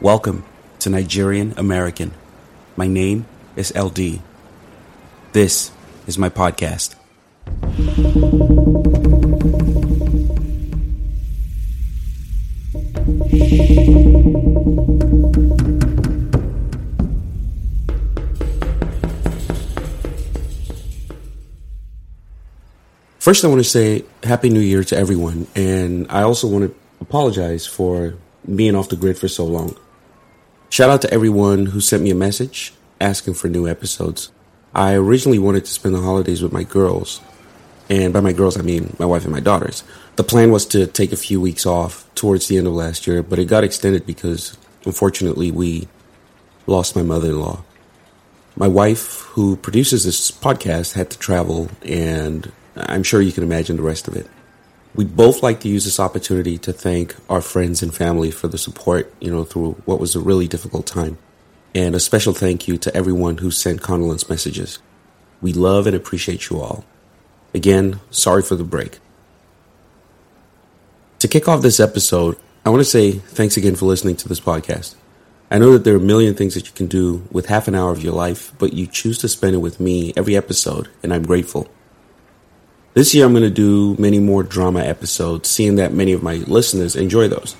Welcome 0.00 0.44
to 0.78 0.90
Nigerian 0.90 1.54
American. 1.56 2.12
My 2.76 2.86
name 2.86 3.26
is 3.56 3.74
LD. 3.74 4.20
This 5.32 5.72
is 6.06 6.16
my 6.16 6.28
podcast. 6.28 6.94
First, 23.18 23.44
I 23.44 23.48
want 23.48 23.58
to 23.58 23.64
say 23.64 24.04
Happy 24.22 24.48
New 24.48 24.60
Year 24.60 24.84
to 24.84 24.96
everyone, 24.96 25.48
and 25.56 26.06
I 26.08 26.22
also 26.22 26.46
want 26.46 26.70
to 26.70 26.74
apologize 27.00 27.66
for 27.66 28.14
being 28.54 28.76
off 28.76 28.90
the 28.90 28.96
grid 28.96 29.18
for 29.18 29.26
so 29.26 29.44
long. 29.44 29.74
Shout 30.70 30.90
out 30.90 31.00
to 31.02 31.12
everyone 31.12 31.66
who 31.66 31.80
sent 31.80 32.02
me 32.02 32.10
a 32.10 32.14
message 32.14 32.74
asking 33.00 33.34
for 33.34 33.48
new 33.48 33.66
episodes. 33.66 34.30
I 34.74 34.94
originally 34.94 35.38
wanted 35.38 35.64
to 35.64 35.70
spend 35.70 35.94
the 35.94 36.02
holidays 36.02 36.42
with 36.42 36.52
my 36.52 36.62
girls, 36.62 37.22
and 37.88 38.12
by 38.12 38.20
my 38.20 38.32
girls, 38.32 38.58
I 38.58 38.62
mean 38.62 38.94
my 38.98 39.06
wife 39.06 39.24
and 39.24 39.32
my 39.32 39.40
daughters. 39.40 39.82
The 40.16 40.24
plan 40.24 40.50
was 40.50 40.66
to 40.66 40.86
take 40.86 41.10
a 41.10 41.16
few 41.16 41.40
weeks 41.40 41.64
off 41.64 42.06
towards 42.14 42.48
the 42.48 42.58
end 42.58 42.66
of 42.66 42.74
last 42.74 43.06
year, 43.06 43.22
but 43.22 43.38
it 43.38 43.46
got 43.46 43.64
extended 43.64 44.04
because 44.04 44.58
unfortunately 44.84 45.50
we 45.50 45.88
lost 46.66 46.94
my 46.94 47.02
mother 47.02 47.30
in 47.30 47.40
law. 47.40 47.64
My 48.54 48.68
wife, 48.68 49.20
who 49.32 49.56
produces 49.56 50.04
this 50.04 50.30
podcast, 50.30 50.92
had 50.92 51.10
to 51.10 51.18
travel, 51.18 51.70
and 51.82 52.52
I'm 52.76 53.04
sure 53.04 53.22
you 53.22 53.32
can 53.32 53.42
imagine 53.42 53.76
the 53.76 53.82
rest 53.82 54.06
of 54.06 54.16
it. 54.16 54.28
We'd 54.94 55.16
both 55.16 55.42
like 55.42 55.60
to 55.60 55.68
use 55.68 55.84
this 55.84 56.00
opportunity 56.00 56.58
to 56.58 56.72
thank 56.72 57.14
our 57.28 57.40
friends 57.40 57.82
and 57.82 57.94
family 57.94 58.30
for 58.30 58.48
the 58.48 58.58
support, 58.58 59.12
you 59.20 59.30
know, 59.30 59.44
through 59.44 59.72
what 59.84 60.00
was 60.00 60.16
a 60.16 60.20
really 60.20 60.48
difficult 60.48 60.86
time. 60.86 61.18
And 61.74 61.94
a 61.94 62.00
special 62.00 62.32
thank 62.32 62.66
you 62.66 62.78
to 62.78 62.94
everyone 62.96 63.38
who 63.38 63.50
sent 63.50 63.82
condolence 63.82 64.28
messages. 64.28 64.78
We 65.40 65.52
love 65.52 65.86
and 65.86 65.94
appreciate 65.94 66.50
you 66.50 66.60
all. 66.60 66.84
Again, 67.54 68.00
sorry 68.10 68.42
for 68.42 68.56
the 68.56 68.64
break. 68.64 68.98
To 71.20 71.28
kick 71.28 71.48
off 71.48 71.62
this 71.62 71.80
episode, 71.80 72.36
I 72.64 72.70
want 72.70 72.80
to 72.80 72.84
say 72.84 73.12
thanks 73.12 73.56
again 73.56 73.76
for 73.76 73.86
listening 73.86 74.16
to 74.16 74.28
this 74.28 74.40
podcast. 74.40 74.94
I 75.50 75.58
know 75.58 75.72
that 75.72 75.84
there 75.84 75.94
are 75.94 75.98
a 75.98 76.00
million 76.00 76.34
things 76.34 76.54
that 76.54 76.66
you 76.66 76.72
can 76.72 76.86
do 76.86 77.26
with 77.30 77.46
half 77.46 77.68
an 77.68 77.74
hour 77.74 77.90
of 77.90 78.02
your 78.02 78.12
life, 78.12 78.52
but 78.58 78.74
you 78.74 78.86
choose 78.86 79.18
to 79.18 79.28
spend 79.28 79.54
it 79.54 79.58
with 79.58 79.80
me 79.80 80.12
every 80.16 80.36
episode, 80.36 80.88
and 81.02 81.12
I'm 81.12 81.22
grateful. 81.22 81.68
This 82.98 83.14
year, 83.14 83.24
I'm 83.24 83.32
going 83.32 83.44
to 83.44 83.48
do 83.48 83.94
many 83.96 84.18
more 84.18 84.42
drama 84.42 84.80
episodes, 84.80 85.48
seeing 85.48 85.76
that 85.76 85.92
many 85.92 86.12
of 86.12 86.24
my 86.24 86.34
listeners 86.48 86.96
enjoy 86.96 87.28
those. 87.28 87.54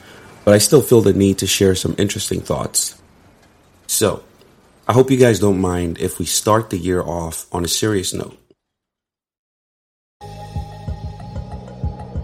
But 0.44 0.52
I 0.52 0.58
still 0.58 0.82
feel 0.82 1.00
the 1.00 1.12
need 1.12 1.38
to 1.38 1.46
share 1.46 1.76
some 1.76 1.94
interesting 1.96 2.40
thoughts. 2.40 3.00
So, 3.86 4.24
I 4.88 4.94
hope 4.94 5.12
you 5.12 5.16
guys 5.16 5.38
don't 5.38 5.60
mind 5.60 5.98
if 6.00 6.18
we 6.18 6.24
start 6.24 6.70
the 6.70 6.76
year 6.76 7.02
off 7.02 7.46
on 7.52 7.64
a 7.64 7.68
serious 7.68 8.12
note. 8.12 8.36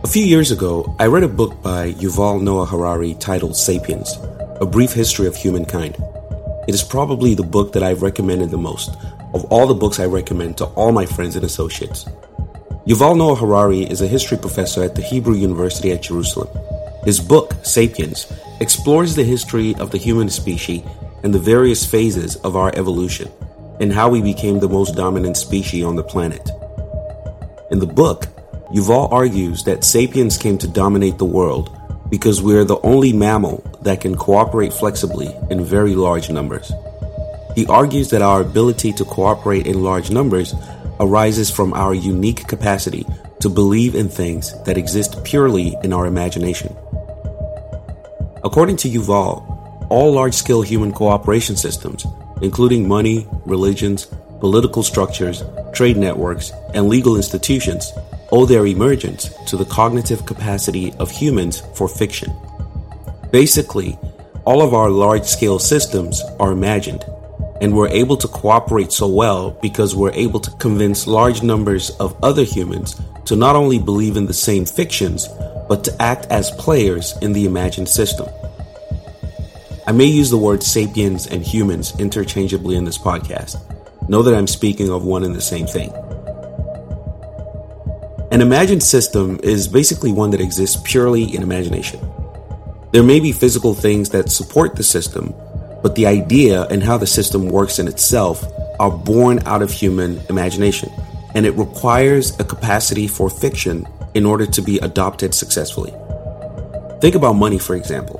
A 0.02 0.08
few 0.08 0.24
years 0.24 0.50
ago, 0.50 0.96
I 0.98 1.06
read 1.06 1.22
a 1.22 1.28
book 1.28 1.62
by 1.62 1.92
Yuval 1.92 2.42
Noah 2.42 2.66
Harari 2.66 3.14
titled 3.14 3.56
Sapiens 3.56 4.12
A 4.60 4.66
Brief 4.66 4.92
History 4.92 5.28
of 5.28 5.36
Humankind. 5.36 5.94
It 6.66 6.74
is 6.74 6.82
probably 6.82 7.36
the 7.36 7.44
book 7.44 7.74
that 7.74 7.84
I've 7.84 8.02
recommended 8.02 8.50
the 8.50 8.58
most 8.58 8.90
of 9.34 9.44
all 9.52 9.68
the 9.68 9.74
books 9.74 10.00
I 10.00 10.06
recommend 10.06 10.58
to 10.58 10.64
all 10.64 10.90
my 10.90 11.06
friends 11.06 11.36
and 11.36 11.44
associates. 11.44 12.06
Yuval 12.86 13.16
Noah 13.16 13.36
Harari 13.36 13.84
is 13.84 14.02
a 14.02 14.06
history 14.06 14.36
professor 14.36 14.82
at 14.82 14.94
the 14.94 15.00
Hebrew 15.00 15.34
University 15.34 15.90
at 15.90 16.02
Jerusalem. 16.02 16.50
His 17.04 17.18
book, 17.18 17.54
Sapiens, 17.62 18.30
explores 18.60 19.14
the 19.14 19.24
history 19.24 19.74
of 19.77 19.90
the 19.90 19.96
human 19.96 20.28
species 20.28 20.82
and 21.22 21.32
the 21.32 21.38
various 21.38 21.86
phases 21.86 22.36
of 22.36 22.56
our 22.56 22.70
evolution 22.77 23.32
and 23.80 23.90
how 23.90 24.10
we 24.10 24.20
became 24.20 24.60
the 24.60 24.68
most 24.68 24.96
dominant 24.96 25.38
species 25.38 25.82
on 25.82 25.96
the 25.96 26.02
planet. 26.02 26.50
In 27.70 27.78
the 27.78 27.86
book, 27.86 28.27
Yuval 28.74 29.11
argues 29.11 29.64
that 29.64 29.83
sapiens 29.83 30.36
came 30.36 30.58
to 30.58 30.68
dominate 30.68 31.16
the 31.16 31.24
world 31.24 31.74
because 32.11 32.42
we're 32.42 32.66
the 32.66 32.80
only 32.80 33.14
mammal 33.14 33.64
that 33.80 34.02
can 34.02 34.14
cooperate 34.14 34.74
flexibly 34.74 35.34
in 35.48 35.64
very 35.64 35.95
large 35.95 36.28
numbers. 36.28 36.70
He 37.55 37.66
argues 37.66 38.11
that 38.11 38.20
our 38.20 38.42
ability 38.42 38.92
to 38.92 39.06
cooperate 39.06 39.66
in 39.66 39.83
large 39.83 40.11
numbers 40.11 40.55
arises 41.00 41.50
from 41.50 41.72
our 41.74 41.94
unique 41.94 42.46
capacity 42.46 43.06
to 43.40 43.48
believe 43.48 43.94
in 43.94 44.08
things 44.08 44.55
that 44.64 44.78
exist 44.78 45.22
purely 45.24 45.77
in 45.82 45.92
our 45.92 46.06
imagination. 46.06 46.74
According 48.42 48.77
to 48.78 48.88
Yuval, 48.88 49.86
all 49.90 50.12
large 50.12 50.34
scale 50.34 50.62
human 50.62 50.92
cooperation 50.92 51.56
systems, 51.56 52.06
including 52.42 52.88
money, 52.88 53.27
religions, 53.44 54.06
political 54.40 54.83
structures, 54.83 55.42
trade 55.72 55.96
networks, 55.96 56.52
and 56.74 56.88
legal 56.88 57.16
institutions, 57.16 57.92
owe 58.33 58.46
their 58.46 58.66
emergence 58.66 59.30
to 59.46 59.56
the 59.56 59.64
cognitive 59.64 60.27
capacity 60.27 60.92
of 60.94 61.10
humans 61.10 61.62
for 61.74 61.88
fiction. 61.88 62.34
Basically, 63.30 63.98
all 64.44 64.62
of 64.62 64.74
our 64.74 64.90
large 64.90 65.24
scale 65.24 65.58
systems 65.58 66.22
are 66.38 66.52
imagined 66.52 67.04
and 67.60 67.76
we're 67.76 67.88
able 67.88 68.16
to 68.16 68.28
cooperate 68.28 68.92
so 68.92 69.06
well 69.06 69.52
because 69.62 69.94
we're 69.94 70.12
able 70.12 70.40
to 70.40 70.50
convince 70.52 71.06
large 71.06 71.42
numbers 71.42 71.90
of 72.00 72.16
other 72.22 72.44
humans 72.44 73.00
to 73.26 73.36
not 73.36 73.56
only 73.56 73.78
believe 73.78 74.16
in 74.16 74.26
the 74.26 74.34
same 74.34 74.64
fictions, 74.64 75.28
but 75.68 75.84
to 75.84 76.02
act 76.02 76.26
as 76.26 76.50
players 76.52 77.14
in 77.22 77.32
the 77.32 77.46
imagined 77.46 77.88
system. 77.88 78.28
I 79.86 79.92
may 79.92 80.06
use 80.06 80.30
the 80.30 80.38
words 80.38 80.66
sapiens 80.66 81.26
and 81.26 81.42
humans 81.42 81.98
interchangeably 81.98 82.76
in 82.76 82.84
this 82.84 82.98
podcast. 82.98 83.60
Know 84.08 84.22
that 84.22 84.34
I'm 84.34 84.46
speaking 84.46 84.90
of 84.90 85.04
one 85.04 85.24
and 85.24 85.34
the 85.34 85.40
same 85.40 85.66
thing. 85.66 85.92
An 88.30 88.40
imagined 88.40 88.82
system 88.82 89.38
is 89.42 89.68
basically 89.68 90.10
one 90.10 90.30
that 90.30 90.40
exists 90.40 90.80
purely 90.84 91.34
in 91.34 91.42
imagination. 91.42 92.00
There 92.92 93.02
may 93.02 93.20
be 93.20 93.32
physical 93.32 93.74
things 93.74 94.10
that 94.10 94.30
support 94.30 94.76
the 94.76 94.82
system, 94.82 95.34
but 95.84 95.96
the 95.96 96.06
idea 96.06 96.62
and 96.70 96.83
how 96.83 96.96
the 96.96 97.06
system 97.06 97.46
works 97.46 97.78
in 97.78 97.86
itself 97.86 98.42
are 98.80 98.90
born 98.90 99.39
out 99.45 99.61
of 99.61 99.70
human 99.70 100.18
imagination, 100.30 100.90
and 101.34 101.45
it 101.45 101.50
requires 101.58 102.40
a 102.40 102.45
capacity 102.45 103.06
for 103.06 103.28
fiction 103.28 103.86
in 104.14 104.24
order 104.24 104.46
to 104.46 104.62
be 104.62 104.78
adopted 104.78 105.34
successfully. 105.34 105.92
Think 107.02 107.14
about 107.14 107.34
money, 107.34 107.58
for 107.58 107.77
example. 107.77 108.18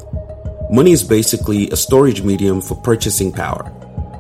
Money 0.71 0.93
is 0.93 1.03
basically 1.03 1.71
a 1.71 1.77
storage 1.77 2.21
medium 2.21 2.61
for 2.61 2.75
purchasing 2.75 3.33
power. 3.33 3.73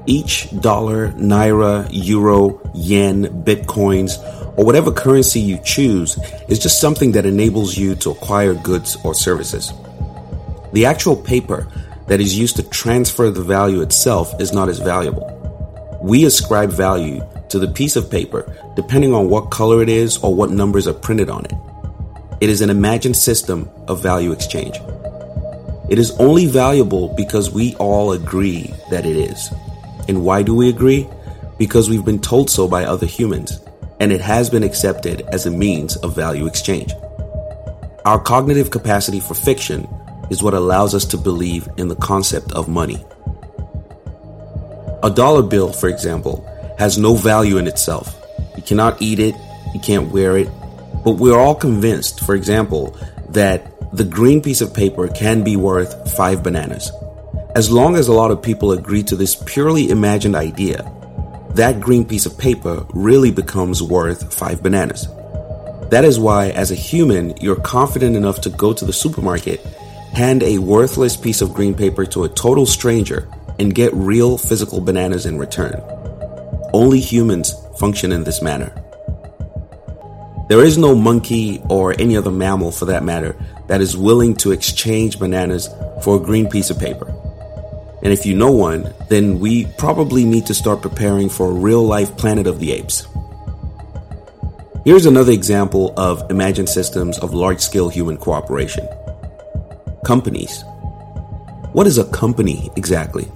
Each 0.07 0.49
dollar, 0.63 1.13
naira, 1.13 1.87
euro, 1.93 2.63
yen, 2.75 3.45
bitcoins, 3.45 4.17
or 4.57 4.65
whatever 4.65 4.91
currency 4.91 5.41
you 5.41 5.59
choose 5.63 6.17
is 6.49 6.59
just 6.59 6.81
something 6.81 7.13
that 7.13 7.27
enables 7.27 7.77
you 7.77 7.95
to 7.97 8.11
acquire 8.11 8.55
goods 8.55 8.97
or 9.05 9.13
services. 9.13 9.71
The 10.73 10.87
actual 10.87 11.15
paper 11.15 11.69
that 12.07 12.21
is 12.21 12.39
used 12.39 12.57
to 12.57 12.63
transfer 12.63 13.31
the 13.31 13.43
value 13.43 13.81
itself 13.81 14.41
is 14.41 14.53
not 14.53 14.69
as 14.69 14.79
valuable. 14.79 15.31
We 16.03 16.25
ascribe 16.25 16.71
value 16.71 17.23
to 17.49 17.59
the 17.59 17.69
piece 17.69 17.97
of 17.97 18.11
paper 18.11 18.45
depending 18.77 19.15
on 19.15 19.31
what 19.31 19.51
color 19.51 19.83
it 19.83 19.89
is 19.89 20.19
or 20.19 20.35
what 20.35 20.51
numbers 20.51 20.87
are 20.87 20.95
printed 20.95 21.31
on 21.31 21.45
it. 21.47 21.55
It 22.41 22.51
is 22.51 22.61
an 22.61 22.71
imagined 22.71 23.17
system 23.17 23.71
of 23.89 24.03
value 24.03 24.33
exchange. 24.33 24.77
It 25.89 25.99
is 25.99 26.11
only 26.19 26.47
valuable 26.47 27.09
because 27.15 27.51
we 27.51 27.75
all 27.77 28.13
agree 28.13 28.75
that 28.91 29.07
it 29.07 29.17
is. 29.17 29.53
And 30.09 30.25
why 30.25 30.43
do 30.43 30.55
we 30.55 30.69
agree? 30.69 31.09
Because 31.59 31.89
we've 31.89 32.05
been 32.05 32.21
told 32.21 32.51
so 32.51 32.67
by 32.67 32.85
other 32.85 33.07
humans, 33.07 33.61
and 34.01 34.13
it 34.13 34.21
has 34.21 34.51
been 34.51 34.63
accepted 34.63 35.23
as 35.29 35.47
a 35.47 35.51
means 35.51 35.97
of 35.97 36.17
value 36.17 36.47
exchange. 36.47 36.93
Our 38.05 38.19
cognitive 38.19 38.71
capacity 38.71 39.21
for 39.21 39.35
fiction 39.35 39.89
is 40.31 40.43
what 40.43 40.55
allows 40.55 40.95
us 40.95 41.05
to 41.07 41.17
believe 41.17 41.69
in 41.77 41.89
the 41.89 41.97
concept 41.97 42.53
of 42.53 42.69
money. 42.69 43.05
A 45.03 45.11
dollar 45.11 45.43
bill, 45.43 45.73
for 45.73 45.89
example, 45.89 46.49
has 46.79 46.99
no 46.99 47.15
value 47.15 47.59
in 47.59 47.67
itself. 47.67 48.15
You 48.57 48.63
cannot 48.63 49.01
eat 49.03 49.19
it, 49.19 49.35
you 49.75 49.81
can't 49.81 50.11
wear 50.11 50.37
it, 50.37 50.49
but 51.05 51.13
we're 51.13 51.39
all 51.39 51.55
convinced, 51.55 52.21
for 52.25 52.35
example, 52.35 52.97
that 53.31 53.71
the 53.93 54.05
green 54.05 54.41
piece 54.41 54.61
of 54.61 54.73
paper 54.73 55.09
can 55.09 55.45
be 55.45 55.57
worth 55.57 56.17
five 56.17 56.43
bananas. 56.43 56.91
As 57.55 57.71
long 57.71 57.97
as 57.97 58.09
a 58.09 58.13
lot 58.13 58.31
of 58.31 58.43
people 58.43 58.73
agree 58.73 59.03
to 59.05 59.17
this 59.17 59.37
purely 59.37 59.91
imagined 59.91 60.35
idea, 60.35 60.91
that 61.51 61.81
green 61.81 62.05
piece 62.05 62.27
of 62.27 62.37
paper 62.37 62.85
really 62.95 63.31
becomes 63.31 63.83
worth 63.83 64.35
five 64.35 64.63
bananas. 64.63 65.07
That 65.91 66.05
is 66.05 66.19
why, 66.19 66.51
as 66.51 66.73
a 66.73 66.75
human, 66.75 67.37
you're 67.37 67.61
confident 67.61 68.17
enough 68.17 68.41
to 68.41 68.51
go 68.51 68.73
to 68.73 68.85
the 68.85 68.93
supermarket 68.93 69.65
hand 70.15 70.43
a 70.43 70.59
worthless 70.59 71.17
piece 71.17 71.43
of 71.43 71.53
green 71.53 71.75
paper 71.75 72.07
to 72.07 72.25
a 72.25 72.29
total 72.29 72.67
stranger, 72.67 73.29
and 73.59 73.75
get 73.75 73.93
real 73.95 74.39
physical 74.39 74.81
bananas 74.81 75.27
in 75.27 75.39
return. 75.39 75.81
Only 76.73 77.01
humans 77.01 77.55
function 77.79 78.13
in 78.13 78.25
this 78.25 78.43
manner. 78.43 78.73
There 80.49 80.63
is 80.63 80.77
no 80.77 80.95
monkey 80.95 81.63
or 81.71 81.99
any 81.99 82.17
other 82.17 82.31
mammal 82.31 82.71
for 82.71 82.85
that 82.87 83.05
matter 83.05 83.37
that 83.69 83.81
is 83.81 83.97
willing 83.97 84.35
to 84.37 84.53
exchange 84.53 85.19
bananas 85.19 85.69
for 86.03 86.17
a 86.17 86.21
green 86.21 86.49
piece 86.49 86.71
of 86.71 86.79
paper. 86.79 87.13
And 88.03 88.13
if 88.13 88.27
you 88.27 88.35
know 88.35 88.53
one, 88.53 88.93
then 89.09 89.41
we 89.41 89.67
probably 89.79 90.25
need 90.25 90.47
to 90.47 90.55
start 90.55 90.83
preparing 90.83 91.31
for 91.31 91.51
a 91.51 91.55
real 91.55 91.83
life 91.83 92.17
Planet 92.17 92.47
of 92.47 92.61
the 92.61 92.73
Apes. 92.73 93.07
Here's 94.85 95.07
another 95.07 95.33
example 95.33 95.95
of 95.97 96.31
imagined 96.31 96.69
systems 96.69 97.19
of 97.19 97.33
large 97.33 97.61
scale 97.61 97.89
human 97.89 98.19
cooperation 98.19 98.87
companies. 100.05 100.63
What 101.73 101.87
is 101.87 101.99
a 101.99 102.05
company 102.05 102.71
exactly? 102.77 103.27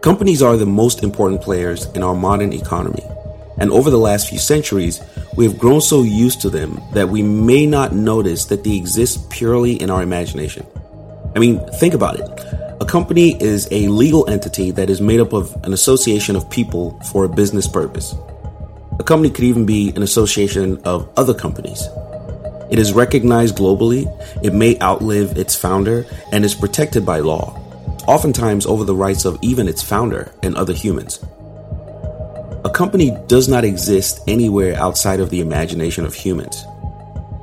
Companies 0.00 0.40
are 0.40 0.56
the 0.56 0.66
most 0.66 1.02
important 1.02 1.42
players 1.42 1.86
in 1.94 2.02
our 2.02 2.14
modern 2.14 2.52
economy, 2.52 3.04
and 3.58 3.70
over 3.70 3.90
the 3.90 3.98
last 3.98 4.30
few 4.30 4.38
centuries, 4.38 5.02
we 5.36 5.44
have 5.44 5.58
grown 5.58 5.80
so 5.80 6.02
used 6.02 6.40
to 6.40 6.48
them 6.48 6.80
that 6.92 7.08
we 7.08 7.22
may 7.22 7.66
not 7.66 7.92
notice 7.92 8.46
that 8.46 8.64
they 8.64 8.76
exist 8.76 9.28
purely 9.30 9.74
in 9.74 9.90
our 9.90 10.02
imagination. 10.02 10.66
I 11.36 11.38
mean, 11.38 11.60
think 11.80 11.94
about 11.94 12.18
it. 12.18 12.28
A 12.80 12.86
company 12.86 13.36
is 13.42 13.68
a 13.70 13.88
legal 13.88 14.28
entity 14.30 14.70
that 14.70 14.88
is 14.88 15.00
made 15.00 15.20
up 15.20 15.32
of 15.34 15.54
an 15.64 15.72
association 15.72 16.34
of 16.34 16.48
people 16.48 16.98
for 17.12 17.24
a 17.24 17.28
business 17.28 17.68
purpose. 17.68 18.14
A 18.98 19.04
company 19.04 19.30
could 19.30 19.44
even 19.44 19.66
be 19.66 19.90
an 19.90 20.02
association 20.02 20.80
of 20.84 21.08
other 21.16 21.34
companies. 21.34 21.86
It 22.70 22.78
is 22.78 22.92
recognized 22.92 23.56
globally, 23.56 24.06
it 24.44 24.54
may 24.54 24.78
outlive 24.80 25.36
its 25.36 25.56
founder, 25.56 26.06
and 26.32 26.44
is 26.44 26.54
protected 26.54 27.04
by 27.04 27.18
law, 27.18 27.58
oftentimes 28.06 28.64
over 28.64 28.84
the 28.84 28.94
rights 28.94 29.24
of 29.24 29.38
even 29.42 29.66
its 29.66 29.82
founder 29.82 30.32
and 30.42 30.56
other 30.56 30.72
humans. 30.72 31.18
A 32.64 32.70
company 32.70 33.16
does 33.26 33.48
not 33.48 33.64
exist 33.64 34.20
anywhere 34.28 34.76
outside 34.76 35.18
of 35.18 35.30
the 35.30 35.40
imagination 35.40 36.04
of 36.04 36.14
humans. 36.14 36.64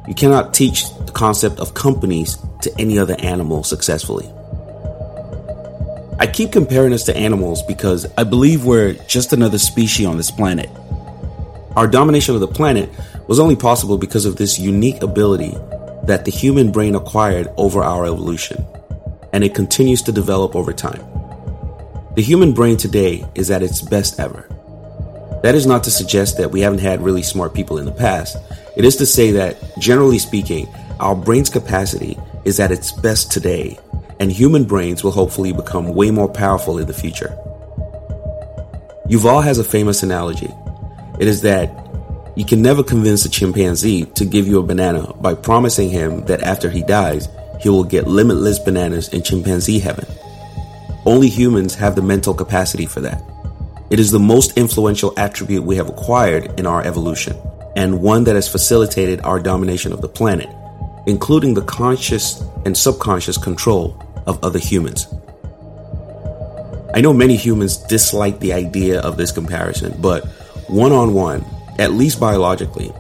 You 0.08 0.14
cannot 0.14 0.54
teach 0.54 0.90
the 1.06 1.12
concept 1.12 1.60
of 1.60 1.74
companies 1.74 2.38
to 2.62 2.74
any 2.80 2.98
other 2.98 3.16
animal 3.20 3.64
successfully. 3.64 4.32
I 6.20 6.26
keep 6.26 6.52
comparing 6.54 6.94
us 6.94 7.04
to 7.04 7.18
animals 7.18 7.62
because 7.64 8.08
I 8.18 8.24
believe 8.24 8.64
we're 8.64 8.94
just 9.08 9.34
another 9.34 9.60
species 9.60 10.06
on 10.06 10.18
this 10.18 10.32
planet. 10.32 10.70
Our 11.76 11.88
domination 11.88 12.34
of 12.34 12.42
the 12.42 12.48
planet 12.48 12.90
was 13.28 13.40
only 13.40 13.56
possible 13.56 13.98
because 13.98 14.26
of 14.26 14.36
this 14.36 14.60
unique 14.60 15.02
ability 15.04 15.52
that 16.04 16.24
the 16.26 16.32
human 16.32 16.72
brain 16.72 16.96
acquired 16.96 17.48
over 17.58 17.84
our 17.84 18.06
evolution, 18.06 18.66
and 19.34 19.44
it 19.44 19.54
continues 19.54 20.02
to 20.02 20.12
develop 20.12 20.56
over 20.56 20.72
time. 20.72 21.06
The 22.16 22.22
human 22.22 22.54
brain 22.54 22.78
today 22.78 23.26
is 23.36 23.52
at 23.52 23.62
its 23.62 23.82
best 23.82 24.20
ever. 24.20 24.48
That 25.44 25.56
is 25.56 25.68
not 25.68 25.84
to 25.84 25.92
suggest 25.92 26.38
that 26.38 26.52
we 26.52 26.62
haven't 26.62 26.80
had 26.80 27.04
really 27.04 27.22
smart 27.22 27.54
people 27.54 27.78
in 27.78 27.86
the 27.86 27.92
past. 27.92 28.38
It 28.76 28.86
is 28.86 28.96
to 28.98 29.06
say 29.06 29.32
that, 29.32 29.58
generally 29.78 30.20
speaking, 30.20 30.68
our 31.00 31.16
brain's 31.16 31.50
capacity 31.50 32.18
is 32.46 32.60
at 32.60 32.72
its 32.72 32.92
best 32.92 33.32
today, 33.32 33.78
and 34.20 34.32
human 34.32 34.64
brains 34.64 35.04
will 35.04 35.12
hopefully 35.12 35.52
become 35.52 35.94
way 35.94 36.10
more 36.10 36.30
powerful 36.30 36.80
in 36.80 36.88
the 36.88 36.94
future. 36.94 37.38
Yuval 39.10 39.44
has 39.44 39.60
a 39.60 39.64
famous 39.64 40.02
analogy 40.02 40.52
it 41.20 41.28
is 41.28 41.42
that 41.42 41.87
you 42.38 42.46
can 42.46 42.62
never 42.62 42.84
convince 42.84 43.26
a 43.26 43.30
chimpanzee 43.32 44.06
to 44.06 44.24
give 44.24 44.46
you 44.46 44.60
a 44.60 44.64
banana 44.64 45.12
by 45.14 45.34
promising 45.34 45.90
him 45.90 46.24
that 46.26 46.44
after 46.44 46.70
he 46.70 46.84
dies, 46.84 47.28
he 47.60 47.68
will 47.68 47.84
get 47.84 48.06
limitless 48.06 48.60
bananas 48.60 49.10
in 49.10 49.24
chimpanzee 49.24 49.80
heaven. 49.80 50.06
Only 51.04 51.30
humans 51.30 51.74
have 51.74 51.96
the 51.96 52.04
mental 52.04 52.36
capacity 52.36 52.86
for 52.86 53.02
that. 53.02 53.24
It 53.90 54.00
is 54.00 54.12
the 54.12 54.20
most 54.20 54.56
influential 54.56 55.16
attribute 55.18 55.64
we 55.64 55.78
have 55.78 55.90
acquired 55.90 56.60
in 56.60 56.68
our 56.68 56.84
evolution, 56.84 57.36
and 57.76 58.04
one 58.04 58.24
that 58.26 58.36
has 58.36 58.48
facilitated 58.48 59.20
our 59.22 59.40
domination 59.40 59.92
of 59.92 60.02
the 60.02 60.08
planet, 60.08 60.50
including 61.08 61.56
the 61.56 61.64
conscious 61.64 62.44
and 62.66 62.78
subconscious 62.78 63.40
control 63.40 64.00
of 64.28 64.44
other 64.44 64.60
humans. 64.60 65.08
I 66.94 67.02
know 67.02 67.14
many 67.14 67.36
humans 67.36 67.78
dislike 67.78 68.40
the 68.40 68.54
idea 68.54 69.02
of 69.02 69.18
this 69.18 69.32
comparison, 69.32 70.00
but 70.00 70.24
one 70.68 70.92
on 70.92 71.16
one, 71.16 71.44
at 71.80 71.94
least 71.94 72.20
biologically, 72.20 72.92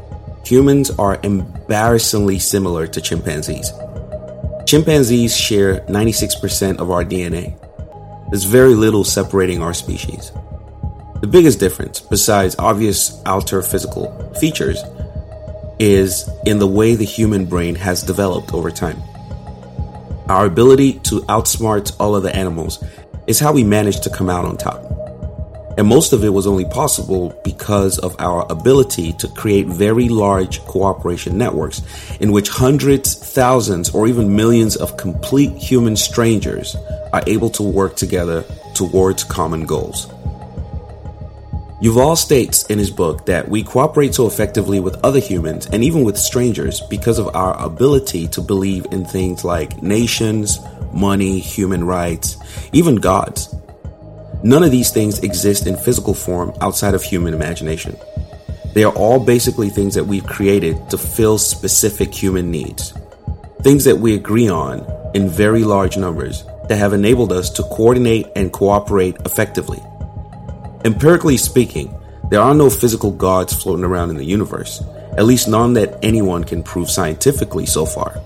humans 0.45 0.91
are 0.91 1.19
embarrassingly 1.23 2.39
similar 2.39 2.87
to 2.87 3.01
chimpanzees. 3.01 3.71
Chimpanzees 4.65 5.35
share 5.35 5.81
96% 5.81 6.77
of 6.77 6.91
our 6.91 7.03
DNA. 7.03 7.57
There's 8.29 8.43
very 8.43 8.75
little 8.75 9.03
separating 9.03 9.61
our 9.61 9.73
species. 9.73 10.31
The 11.21 11.27
biggest 11.27 11.59
difference, 11.59 11.99
besides 11.99 12.55
obvious 12.59 13.21
outer 13.25 13.61
physical 13.61 14.33
features, 14.39 14.79
is 15.79 16.29
in 16.45 16.59
the 16.59 16.67
way 16.67 16.95
the 16.95 17.05
human 17.05 17.45
brain 17.45 17.75
has 17.75 18.03
developed 18.03 18.53
over 18.53 18.69
time. 18.69 19.01
Our 20.29 20.45
ability 20.45 20.99
to 21.05 21.21
outsmart 21.21 21.95
all 21.99 22.15
other 22.15 22.29
animals 22.29 22.83
is 23.27 23.39
how 23.39 23.53
we 23.53 23.63
managed 23.63 24.03
to 24.03 24.09
come 24.09 24.29
out 24.29 24.45
on 24.45 24.57
top. 24.57 24.96
And 25.77 25.87
most 25.87 26.11
of 26.11 26.23
it 26.23 26.29
was 26.29 26.47
only 26.47 26.65
possible 26.65 27.39
because 27.43 27.99
of 27.99 28.15
our 28.19 28.51
ability 28.51 29.13
to 29.13 29.27
create 29.27 29.67
very 29.67 30.09
large 30.09 30.59
cooperation 30.65 31.37
networks 31.37 31.83
in 32.19 32.31
which 32.31 32.49
hundreds, 32.49 33.13
thousands, 33.13 33.91
or 33.91 34.07
even 34.07 34.35
millions 34.35 34.75
of 34.75 34.97
complete 34.97 35.55
human 35.55 35.95
strangers 35.95 36.75
are 37.13 37.23
able 37.27 37.51
to 37.51 37.63
work 37.63 37.95
together 37.95 38.43
towards 38.73 39.23
common 39.23 39.67
goals. 39.67 40.07
Yuval 41.79 42.17
states 42.17 42.65
in 42.65 42.79
his 42.79 42.89
book 42.89 43.27
that 43.27 43.47
we 43.47 43.61
cooperate 43.61 44.15
so 44.15 44.25
effectively 44.25 44.79
with 44.79 44.95
other 45.05 45.19
humans 45.19 45.67
and 45.67 45.83
even 45.83 46.03
with 46.03 46.17
strangers 46.17 46.81
because 46.81 47.19
of 47.19 47.35
our 47.35 47.55
ability 47.63 48.27
to 48.29 48.41
believe 48.41 48.87
in 48.91 49.05
things 49.05 49.45
like 49.45 49.83
nations, 49.83 50.57
money, 50.91 51.37
human 51.37 51.83
rights, 51.83 52.37
even 52.73 52.95
gods. 52.95 53.53
None 54.43 54.61
of 54.61 54.69
these 54.69 54.91
things 54.91 55.19
exist 55.19 55.65
in 55.65 55.75
physical 55.75 56.13
form 56.13 56.53
outside 56.61 56.93
of 56.93 57.01
human 57.01 57.33
imagination. 57.33 57.97
They 58.73 58.83
are 58.83 58.93
all 58.93 59.19
basically 59.19 59.69
things 59.69 59.95
that 59.95 60.05
we've 60.05 60.25
created 60.25 60.91
to 60.91 60.97
fill 60.97 61.39
specific 61.39 62.13
human 62.13 62.51
needs. 62.51 62.93
Things 63.63 63.83
that 63.85 63.97
we 63.97 64.13
agree 64.13 64.47
on 64.47 64.85
in 65.15 65.27
very 65.27 65.63
large 65.63 65.97
numbers 65.97 66.43
that 66.69 66.77
have 66.77 66.93
enabled 66.93 67.31
us 67.31 67.49
to 67.51 67.63
coordinate 67.63 68.27
and 68.35 68.53
cooperate 68.53 69.15
effectively. 69.25 69.81
Empirically 70.85 71.37
speaking, 71.37 71.91
there 72.29 72.41
are 72.41 72.53
no 72.53 72.69
physical 72.69 73.09
gods 73.09 73.53
floating 73.53 73.85
around 73.85 74.11
in 74.11 74.17
the 74.17 74.23
universe, 74.23 74.83
at 75.17 75.25
least 75.25 75.47
none 75.47 75.73
that 75.73 75.97
anyone 76.03 76.43
can 76.43 76.61
prove 76.61 76.91
scientifically 76.91 77.65
so 77.65 77.87
far. 77.87 78.21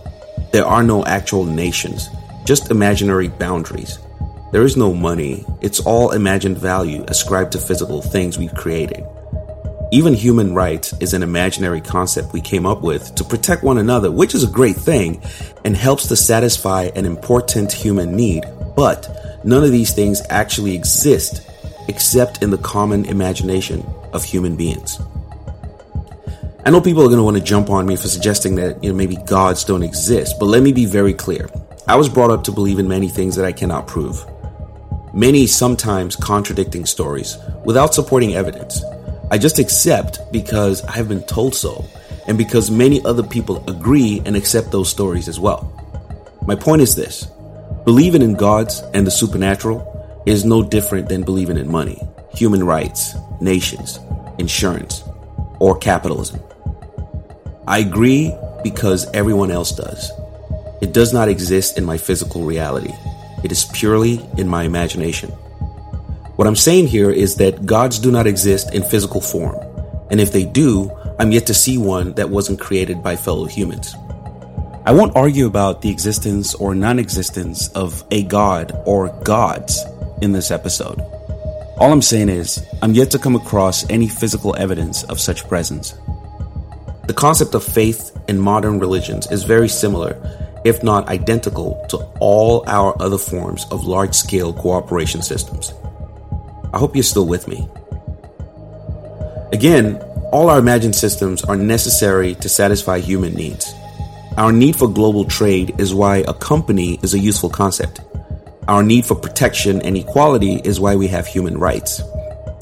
There 0.51 0.65
are 0.65 0.83
no 0.83 1.05
actual 1.05 1.45
nations, 1.45 2.09
just 2.43 2.69
imaginary 2.69 3.29
boundaries 3.29 3.99
there 4.51 4.63
is 4.63 4.75
no 4.75 4.93
money, 4.93 5.45
it's 5.61 5.79
all 5.79 6.11
imagined 6.11 6.57
value 6.57 7.05
ascribed 7.07 7.53
to 7.53 7.57
physical 7.57 8.01
things 8.01 8.37
we've 8.37 8.53
created. 8.53 9.05
Even 9.93 10.13
human 10.13 10.53
rights 10.53 10.93
is 10.99 11.13
an 11.13 11.23
imaginary 11.23 11.79
concept 11.79 12.33
we 12.33 12.41
came 12.41 12.65
up 12.65 12.81
with 12.81 13.15
to 13.15 13.23
protect 13.23 13.63
one 13.63 13.77
another, 13.77 14.11
which 14.11 14.35
is 14.35 14.43
a 14.43 14.51
great 14.51 14.75
thing 14.75 15.21
and 15.63 15.75
helps 15.75 16.07
to 16.07 16.17
satisfy 16.17 16.89
an 16.95 17.05
important 17.05 17.71
human 17.71 18.13
need. 18.13 18.43
But 18.75 19.41
none 19.45 19.63
of 19.63 19.71
these 19.71 19.93
things 19.93 20.21
actually 20.29 20.75
exist 20.75 21.49
except 21.87 22.43
in 22.43 22.49
the 22.49 22.57
common 22.57 23.05
imagination 23.05 23.85
of 24.11 24.23
human 24.23 24.57
beings. 24.57 24.99
I 26.65 26.71
know 26.71 26.81
people 26.81 27.03
are 27.03 27.07
going 27.07 27.17
to 27.17 27.23
want 27.23 27.37
to 27.37 27.43
jump 27.43 27.69
on 27.69 27.85
me 27.85 27.95
for 27.95 28.07
suggesting 28.07 28.55
that 28.55 28.83
you 28.83 28.89
know 28.89 28.95
maybe 28.95 29.15
gods 29.25 29.63
don't 29.63 29.83
exist, 29.83 30.39
but 30.39 30.45
let 30.45 30.61
me 30.61 30.73
be 30.73 30.85
very 30.85 31.13
clear. 31.13 31.49
I 31.87 31.95
was 31.95 32.07
brought 32.07 32.31
up 32.31 32.43
to 32.45 32.51
believe 32.51 32.79
in 32.79 32.87
many 32.87 33.09
things 33.09 33.35
that 33.37 33.45
I 33.45 33.51
cannot 33.51 33.87
prove 33.87 34.25
many 35.13 35.47
sometimes 35.47 36.15
contradicting 36.15 36.85
stories 36.85 37.37
without 37.65 37.93
supporting 37.93 38.35
evidence. 38.35 38.83
I 39.29 39.37
just 39.37 39.59
accept 39.59 40.19
because 40.31 40.83
I've 40.83 41.07
been 41.07 41.23
told 41.23 41.55
so, 41.55 41.85
and 42.27 42.37
because 42.37 42.71
many 42.71 43.03
other 43.05 43.23
people 43.23 43.63
agree 43.69 44.21
and 44.25 44.35
accept 44.35 44.71
those 44.71 44.89
stories 44.89 45.27
as 45.27 45.39
well. 45.39 45.71
My 46.45 46.55
point 46.55 46.81
is 46.81 46.95
this 46.95 47.27
believing 47.85 48.21
in 48.21 48.35
gods 48.35 48.81
and 48.93 49.05
the 49.05 49.11
supernatural 49.11 49.87
is 50.25 50.45
no 50.45 50.61
different 50.63 51.09
than 51.09 51.23
believing 51.23 51.57
in 51.57 51.71
money, 51.71 51.99
human 52.33 52.63
rights, 52.63 53.15
nations, 53.39 53.99
insurance, 54.37 55.03
or 55.59 55.77
capitalism. 55.77 56.39
I 57.67 57.79
agree 57.79 58.35
because 58.63 59.09
everyone 59.13 59.51
else 59.51 59.71
does. 59.71 60.11
It 60.81 60.93
does 60.93 61.13
not 61.13 61.29
exist 61.29 61.77
in 61.77 61.85
my 61.85 61.97
physical 61.97 62.43
reality. 62.43 62.93
It 63.43 63.51
is 63.51 63.65
purely 63.65 64.21
in 64.37 64.47
my 64.47 64.63
imagination. 64.63 65.31
What 66.35 66.47
I'm 66.47 66.55
saying 66.55 66.87
here 66.87 67.11
is 67.11 67.35
that 67.35 67.65
gods 67.65 67.99
do 67.99 68.11
not 68.11 68.27
exist 68.27 68.73
in 68.73 68.83
physical 68.83 69.21
form, 69.21 69.57
and 70.09 70.19
if 70.19 70.31
they 70.31 70.45
do, 70.45 70.91
I'm 71.19 71.31
yet 71.31 71.45
to 71.47 71.53
see 71.53 71.77
one 71.77 72.13
that 72.13 72.29
wasn't 72.29 72.59
created 72.59 73.03
by 73.03 73.15
fellow 73.15 73.45
humans. 73.45 73.95
I 74.83 74.91
won't 74.91 75.15
argue 75.15 75.45
about 75.45 75.81
the 75.81 75.89
existence 75.91 76.55
or 76.55 76.73
non 76.73 76.97
existence 76.97 77.67
of 77.69 78.03
a 78.09 78.23
god 78.23 78.71
or 78.85 79.09
gods 79.23 79.83
in 80.21 80.31
this 80.31 80.49
episode. 80.49 80.99
All 81.77 81.91
I'm 81.91 82.01
saying 82.01 82.29
is, 82.29 82.65
I'm 82.81 82.93
yet 82.93 83.11
to 83.11 83.19
come 83.19 83.35
across 83.35 83.87
any 83.89 84.07
physical 84.07 84.55
evidence 84.55 85.03
of 85.03 85.19
such 85.19 85.47
presence. 85.47 85.93
The 87.07 87.13
concept 87.13 87.53
of 87.53 87.63
faith 87.63 88.17
in 88.27 88.39
modern 88.39 88.79
religions 88.79 89.29
is 89.31 89.43
very 89.43 89.67
similar 89.67 90.13
if 90.63 90.83
not 90.83 91.07
identical, 91.09 91.85
to 91.89 91.97
all 92.19 92.63
our 92.67 92.99
other 93.01 93.17
forms 93.17 93.65
of 93.71 93.85
large 93.85 94.13
scale 94.13 94.53
cooperation 94.53 95.21
systems. 95.21 95.73
I 96.73 96.77
hope 96.77 96.95
you're 96.95 97.03
still 97.03 97.27
with 97.27 97.47
me. 97.47 97.67
Again, 99.51 99.97
all 100.31 100.49
our 100.49 100.59
imagined 100.59 100.95
systems 100.95 101.43
are 101.43 101.57
necessary 101.57 102.35
to 102.35 102.47
satisfy 102.47 102.99
human 102.99 103.33
needs. 103.33 103.73
Our 104.37 104.53
need 104.53 104.77
for 104.77 104.87
global 104.87 105.25
trade 105.25 105.75
is 105.77 105.93
why 105.93 106.23
a 106.27 106.33
company 106.33 106.99
is 107.03 107.13
a 107.13 107.19
useful 107.19 107.49
concept. 107.49 107.99
Our 108.69 108.81
need 108.81 109.05
for 109.05 109.15
protection 109.15 109.81
and 109.81 109.97
equality 109.97 110.61
is 110.63 110.79
why 110.79 110.95
we 110.95 111.07
have 111.07 111.27
human 111.27 111.57
rights. 111.57 112.01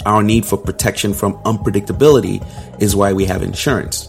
Our 0.05 0.23
need 0.23 0.45
for 0.45 0.57
protection 0.57 1.13
from 1.13 1.33
unpredictability 1.43 2.43
is 2.81 2.95
why 2.95 3.13
we 3.13 3.25
have 3.25 3.43
insurance. 3.43 4.08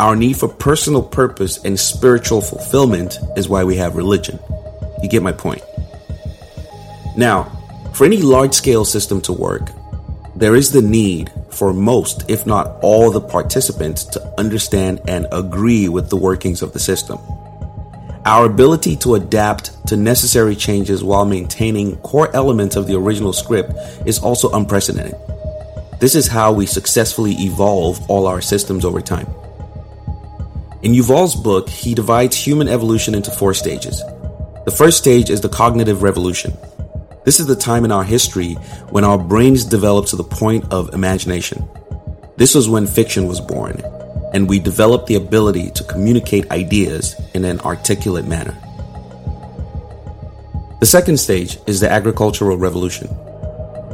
Our 0.00 0.16
need 0.16 0.38
for 0.38 0.48
personal 0.48 1.02
purpose 1.02 1.62
and 1.62 1.78
spiritual 1.78 2.40
fulfillment 2.40 3.18
is 3.36 3.50
why 3.50 3.64
we 3.64 3.76
have 3.76 3.96
religion. 3.96 4.38
You 5.02 5.10
get 5.10 5.22
my 5.22 5.32
point. 5.32 5.60
Now, 7.18 7.52
for 7.92 8.06
any 8.06 8.22
large 8.22 8.54
scale 8.54 8.86
system 8.86 9.20
to 9.20 9.34
work, 9.34 9.68
there 10.34 10.56
is 10.56 10.72
the 10.72 10.80
need 10.80 11.30
for 11.50 11.74
most, 11.74 12.30
if 12.30 12.46
not 12.46 12.78
all, 12.80 13.10
the 13.10 13.20
participants 13.20 14.04
to 14.04 14.34
understand 14.40 15.02
and 15.06 15.26
agree 15.32 15.86
with 15.90 16.08
the 16.08 16.16
workings 16.16 16.62
of 16.62 16.72
the 16.72 16.78
system. 16.78 17.18
Our 18.24 18.46
ability 18.46 18.96
to 19.04 19.16
adapt 19.16 19.86
to 19.88 19.98
necessary 19.98 20.56
changes 20.56 21.04
while 21.04 21.26
maintaining 21.26 21.96
core 21.98 22.34
elements 22.34 22.74
of 22.74 22.86
the 22.86 22.96
original 22.96 23.34
script 23.34 23.74
is 24.06 24.18
also 24.18 24.50
unprecedented. 24.52 25.14
This 26.00 26.14
is 26.14 26.26
how 26.26 26.54
we 26.54 26.64
successfully 26.64 27.32
evolve 27.32 28.00
all 28.08 28.26
our 28.26 28.40
systems 28.40 28.86
over 28.86 29.02
time. 29.02 29.26
In 30.82 30.94
Yuval's 30.94 31.34
book, 31.34 31.68
he 31.68 31.94
divides 31.94 32.34
human 32.34 32.66
evolution 32.66 33.14
into 33.14 33.30
four 33.30 33.52
stages. 33.52 34.02
The 34.64 34.74
first 34.74 34.96
stage 34.96 35.28
is 35.28 35.42
the 35.42 35.48
cognitive 35.50 36.02
revolution. 36.02 36.56
This 37.26 37.38
is 37.38 37.46
the 37.46 37.54
time 37.54 37.84
in 37.84 37.92
our 37.92 38.02
history 38.02 38.54
when 38.88 39.04
our 39.04 39.18
brains 39.18 39.66
developed 39.66 40.08
to 40.08 40.16
the 40.16 40.24
point 40.24 40.72
of 40.72 40.94
imagination. 40.94 41.68
This 42.38 42.54
was 42.54 42.66
when 42.66 42.86
fiction 42.86 43.28
was 43.28 43.42
born, 43.42 43.82
and 44.32 44.48
we 44.48 44.58
developed 44.58 45.06
the 45.06 45.16
ability 45.16 45.70
to 45.72 45.84
communicate 45.84 46.50
ideas 46.50 47.14
in 47.34 47.44
an 47.44 47.60
articulate 47.60 48.26
manner. 48.26 48.56
The 50.80 50.86
second 50.86 51.18
stage 51.18 51.58
is 51.66 51.80
the 51.80 51.92
agricultural 51.92 52.56
revolution. 52.56 53.08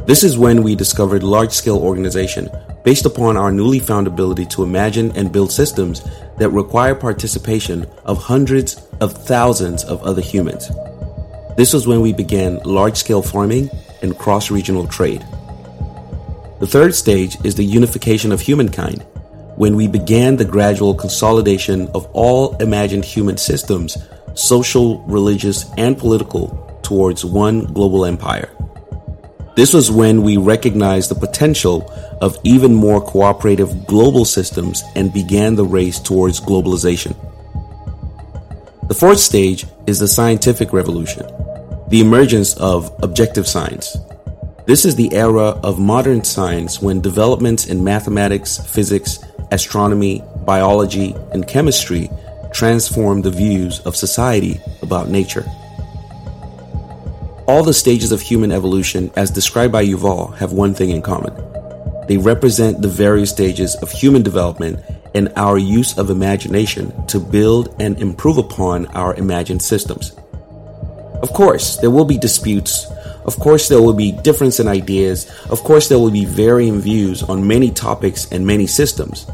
This 0.05 0.23
is 0.23 0.37
when 0.37 0.63
we 0.63 0.73
discovered 0.73 1.21
large 1.21 1.51
scale 1.51 1.79
organization 1.79 2.49
based 2.87 3.05
upon 3.05 3.35
our 3.35 3.51
newly 3.51 3.79
found 3.79 4.07
ability 4.07 4.45
to 4.45 4.63
imagine 4.63 5.11
and 5.17 5.29
build 5.29 5.51
systems 5.51 6.09
that 6.37 6.47
require 6.51 6.95
participation 6.95 7.85
of 8.05 8.17
hundreds 8.17 8.87
of 9.01 9.11
thousands 9.11 9.83
of 9.83 10.01
other 10.03 10.21
humans. 10.21 10.69
This 11.57 11.73
was 11.73 11.85
when 11.85 11.99
we 11.99 12.13
began 12.13 12.61
large 12.63 12.95
scale 12.95 13.21
farming 13.21 13.69
and 14.01 14.17
cross 14.17 14.49
regional 14.49 14.87
trade. 14.87 15.19
The 16.61 16.67
third 16.75 16.95
stage 16.95 17.35
is 17.43 17.55
the 17.55 17.65
unification 17.65 18.31
of 18.31 18.39
humankind, 18.39 19.01
when 19.57 19.75
we 19.75 19.89
began 19.89 20.37
the 20.37 20.45
gradual 20.45 20.95
consolidation 20.95 21.89
of 21.93 22.05
all 22.13 22.55
imagined 22.61 23.03
human 23.03 23.35
systems, 23.35 23.97
social, 24.33 25.03
religious, 25.07 25.69
and 25.75 25.97
political, 25.97 26.79
towards 26.83 27.25
one 27.25 27.65
global 27.65 28.05
empire. 28.05 28.49
This 29.57 29.73
was 29.73 29.89
when 29.89 30.21
we 30.21 30.37
recognized 30.37 31.09
the 31.09 31.15
potential 31.15 31.91
of 32.21 32.37
even 32.43 32.75
more 32.75 33.01
cooperative 33.01 33.87
global 33.87 34.23
systems 34.23 34.83
and 34.95 35.11
began 35.11 35.55
the 35.55 35.65
race 35.65 35.99
towards 35.99 36.39
globalization. 36.39 37.15
The 38.87 38.93
fourth 38.93 39.17
stage 39.17 39.65
is 39.87 39.97
the 39.97 40.07
scientific 40.07 40.73
revolution, 40.73 41.25
the 41.87 42.01
emergence 42.01 42.55
of 42.57 42.93
objective 43.01 43.47
science. 43.47 43.97
This 44.67 44.85
is 44.85 44.95
the 44.95 45.11
era 45.11 45.59
of 45.63 45.79
modern 45.79 46.23
science 46.23 46.79
when 46.79 47.01
developments 47.01 47.65
in 47.65 47.83
mathematics, 47.83 48.59
physics, 48.59 49.25
astronomy, 49.49 50.21
biology, 50.45 51.15
and 51.31 51.47
chemistry 51.47 52.11
transform 52.53 53.23
the 53.23 53.31
views 53.31 53.79
of 53.87 53.95
society 53.95 54.59
about 54.83 55.09
nature. 55.09 55.47
All 57.47 57.63
the 57.63 57.73
stages 57.73 58.11
of 58.11 58.19
human 58.19 58.51
evolution, 58.51 59.09
as 59.15 59.31
described 59.31 59.71
by 59.71 59.85
Yuval, 59.85 60.35
have 60.35 60.51
one 60.51 60.73
thing 60.73 60.89
in 60.89 61.01
common. 61.01 61.33
They 62.09 62.17
represent 62.17 62.81
the 62.81 62.89
various 62.89 63.29
stages 63.29 63.73
of 63.75 63.89
human 63.89 64.21
development 64.21 64.81
and 65.15 65.31
our 65.37 65.57
use 65.57 65.97
of 65.97 66.09
imagination 66.09 66.91
to 67.07 67.21
build 67.21 67.73
and 67.79 67.97
improve 68.01 68.37
upon 68.37 68.87
our 68.87 69.15
imagined 69.15 69.61
systems. 69.61 70.11
Of 71.21 71.31
course, 71.31 71.77
there 71.77 71.89
will 71.89 72.03
be 72.03 72.17
disputes. 72.17 72.85
Of 73.23 73.39
course, 73.39 73.69
there 73.69 73.81
will 73.81 73.93
be 73.93 74.11
difference 74.11 74.59
in 74.59 74.67
ideas. 74.67 75.31
Of 75.49 75.63
course, 75.63 75.87
there 75.87 75.99
will 75.99 76.11
be 76.11 76.25
varying 76.25 76.81
views 76.81 77.23
on 77.23 77.47
many 77.47 77.71
topics 77.71 78.29
and 78.29 78.45
many 78.45 78.67
systems. 78.67 79.25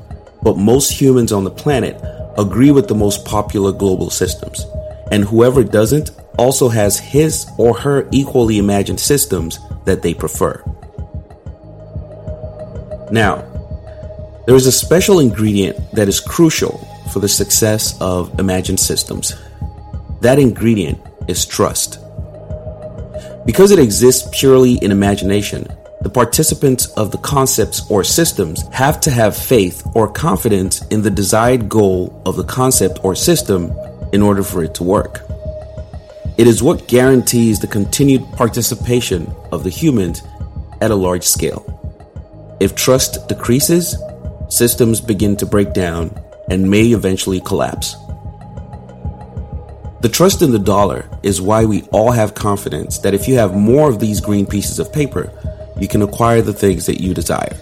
But 0.44 0.60
most 0.60 0.92
humans 0.92 1.32
on 1.32 1.46
the 1.46 1.50
planet 1.50 2.00
agree 2.38 2.70
with 2.70 2.88
the 2.88 2.96
most 2.96 3.26
popular 3.26 3.72
global 3.72 4.12
systems. 4.12 4.68
And 5.12 5.24
whoever 5.24 5.64
doesn't 5.64 6.12
also 6.38 6.70
has 6.70 7.00
his 7.00 7.48
or 7.58 7.78
her 7.78 8.08
equally 8.12 8.58
imagined 8.58 9.00
systems 9.00 9.60
that 9.86 10.02
they 10.02 10.14
prefer. 10.14 10.64
Now, 13.12 13.44
there 14.46 14.56
is 14.56 14.66
a 14.66 14.72
special 14.72 15.20
ingredient 15.20 15.92
that 15.92 16.08
is 16.08 16.20
crucial 16.20 16.78
for 17.12 17.20
the 17.20 17.30
success 17.30 18.00
of 18.02 18.40
imagined 18.40 18.80
systems. 18.80 19.36
That 20.22 20.40
ingredient 20.40 21.00
is 21.28 21.46
trust. 21.46 22.00
Because 23.46 23.72
it 23.72 23.80
exists 23.80 24.28
purely 24.32 24.76
in 24.76 24.92
imagination, 24.92 25.68
the 26.02 26.10
participants 26.10 26.88
of 26.94 27.12
the 27.12 27.18
concepts 27.20 27.90
or 27.90 28.04
systems 28.04 28.68
have 28.74 29.00
to 29.02 29.12
have 29.12 29.38
faith 29.38 29.86
or 29.96 30.10
confidence 30.10 30.86
in 30.88 31.02
the 31.02 31.10
desired 31.10 31.70
goal 31.70 32.22
of 32.26 32.36
the 32.36 32.44
concept 32.44 33.00
or 33.04 33.16
system 33.16 33.72
in 34.12 34.22
order 34.22 34.44
for 34.44 34.64
it 34.64 34.74
to 34.76 34.84
work. 34.84 35.22
It 36.36 36.48
is 36.48 36.64
what 36.64 36.88
guarantees 36.88 37.60
the 37.60 37.68
continued 37.68 38.24
participation 38.34 39.32
of 39.52 39.64
the 39.64 39.70
humans 39.70 40.24
at 40.82 40.90
a 40.90 40.96
large 40.96 41.24
scale. 41.24 41.70
If 42.60 42.76
trust 42.76 43.28
decreases, 43.28 43.96
systems 44.50 45.00
begin 45.00 45.36
to 45.38 45.46
break 45.46 45.74
down 45.74 46.20
and 46.50 46.70
may 46.70 46.88
eventually 46.88 47.40
collapse. 47.40 47.96
The 50.02 50.10
trust 50.12 50.42
in 50.42 50.52
the 50.52 50.60
dollar 50.60 51.08
is 51.22 51.40
why 51.40 51.66
we 51.66 51.84
all 51.92 52.12
have 52.12 52.34
confidence 52.34 52.98
that 53.00 53.14
if 53.14 53.28
you 53.28 53.36
have 53.36 53.56
more 53.56 53.88
of 53.88 54.00
these 54.00 54.20
green 54.20 54.46
pieces 54.46 54.80
of 54.80 54.92
paper, 54.92 55.32
you 55.80 55.88
can 55.88 56.02
acquire 56.02 56.42
the 56.42 56.52
things 56.52 56.88
that 56.88 57.00
you 57.00 57.14
desire. 57.14 57.56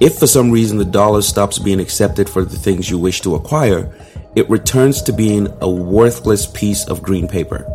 If 0.00 0.18
for 0.18 0.26
some 0.26 0.50
reason 0.50 0.76
the 0.76 0.84
dollar 0.84 1.22
stops 1.22 1.58
being 1.58 1.80
accepted 1.80 2.28
for 2.28 2.44
the 2.44 2.58
things 2.58 2.90
you 2.90 2.98
wish 2.98 3.20
to 3.22 3.36
acquire, 3.36 3.90
it 4.34 4.50
returns 4.50 5.00
to 5.02 5.12
being 5.12 5.48
a 5.62 5.70
worthless 5.70 6.46
piece 6.46 6.86
of 6.88 7.02
green 7.02 7.26
paper. 7.26 7.66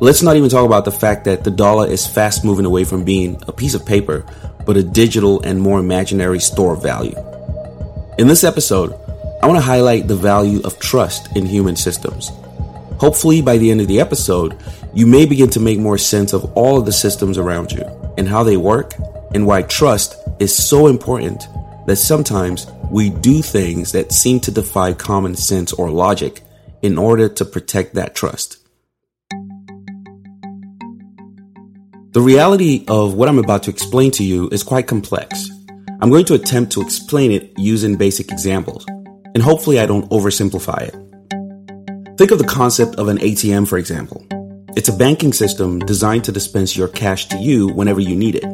Let's 0.00 0.22
not 0.22 0.36
even 0.36 0.48
talk 0.48 0.64
about 0.64 0.84
the 0.84 0.92
fact 0.92 1.24
that 1.24 1.42
the 1.42 1.50
dollar 1.50 1.88
is 1.88 2.06
fast 2.06 2.44
moving 2.44 2.64
away 2.64 2.84
from 2.84 3.02
being 3.02 3.42
a 3.48 3.52
piece 3.52 3.74
of 3.74 3.84
paper, 3.84 4.24
but 4.64 4.76
a 4.76 4.82
digital 4.82 5.42
and 5.42 5.60
more 5.60 5.80
imaginary 5.80 6.38
store 6.38 6.74
of 6.74 6.82
value. 6.82 7.16
In 8.16 8.28
this 8.28 8.44
episode, 8.44 8.92
I 9.42 9.48
want 9.48 9.56
to 9.56 9.64
highlight 9.64 10.06
the 10.06 10.14
value 10.14 10.60
of 10.62 10.78
trust 10.78 11.36
in 11.36 11.46
human 11.46 11.74
systems. 11.74 12.30
Hopefully, 13.00 13.42
by 13.42 13.58
the 13.58 13.72
end 13.72 13.80
of 13.80 13.88
the 13.88 13.98
episode, 13.98 14.56
you 14.94 15.04
may 15.04 15.26
begin 15.26 15.50
to 15.50 15.60
make 15.60 15.80
more 15.80 15.98
sense 15.98 16.32
of 16.32 16.44
all 16.52 16.78
of 16.78 16.86
the 16.86 16.92
systems 16.92 17.36
around 17.36 17.72
you 17.72 17.82
and 18.16 18.28
how 18.28 18.44
they 18.44 18.56
work 18.56 18.94
and 19.34 19.48
why 19.48 19.62
trust 19.62 20.14
is 20.38 20.54
so 20.54 20.86
important 20.86 21.48
that 21.86 21.96
sometimes 21.96 22.68
we 22.88 23.10
do 23.10 23.42
things 23.42 23.90
that 23.90 24.12
seem 24.12 24.38
to 24.40 24.52
defy 24.52 24.92
common 24.92 25.34
sense 25.34 25.72
or 25.72 25.90
logic 25.90 26.42
in 26.82 26.98
order 26.98 27.28
to 27.28 27.44
protect 27.44 27.94
that 27.94 28.14
trust. 28.14 28.57
The 32.18 32.24
reality 32.24 32.84
of 32.88 33.14
what 33.14 33.28
I'm 33.28 33.38
about 33.38 33.62
to 33.62 33.70
explain 33.70 34.10
to 34.10 34.24
you 34.24 34.48
is 34.48 34.64
quite 34.64 34.88
complex. 34.88 35.50
I'm 36.00 36.10
going 36.10 36.24
to 36.24 36.34
attempt 36.34 36.72
to 36.72 36.80
explain 36.80 37.30
it 37.30 37.52
using 37.56 37.94
basic 37.94 38.32
examples, 38.32 38.84
and 38.88 39.40
hopefully 39.40 39.78
I 39.78 39.86
don't 39.86 40.10
oversimplify 40.10 40.88
it. 40.88 42.18
Think 42.18 42.32
of 42.32 42.40
the 42.40 42.44
concept 42.44 42.96
of 42.96 43.06
an 43.06 43.18
ATM, 43.18 43.68
for 43.68 43.78
example. 43.78 44.26
It's 44.76 44.88
a 44.88 44.96
banking 44.96 45.32
system 45.32 45.78
designed 45.78 46.24
to 46.24 46.32
dispense 46.32 46.76
your 46.76 46.88
cash 46.88 47.28
to 47.28 47.38
you 47.38 47.68
whenever 47.68 48.00
you 48.00 48.16
need 48.16 48.34
it. 48.34 48.46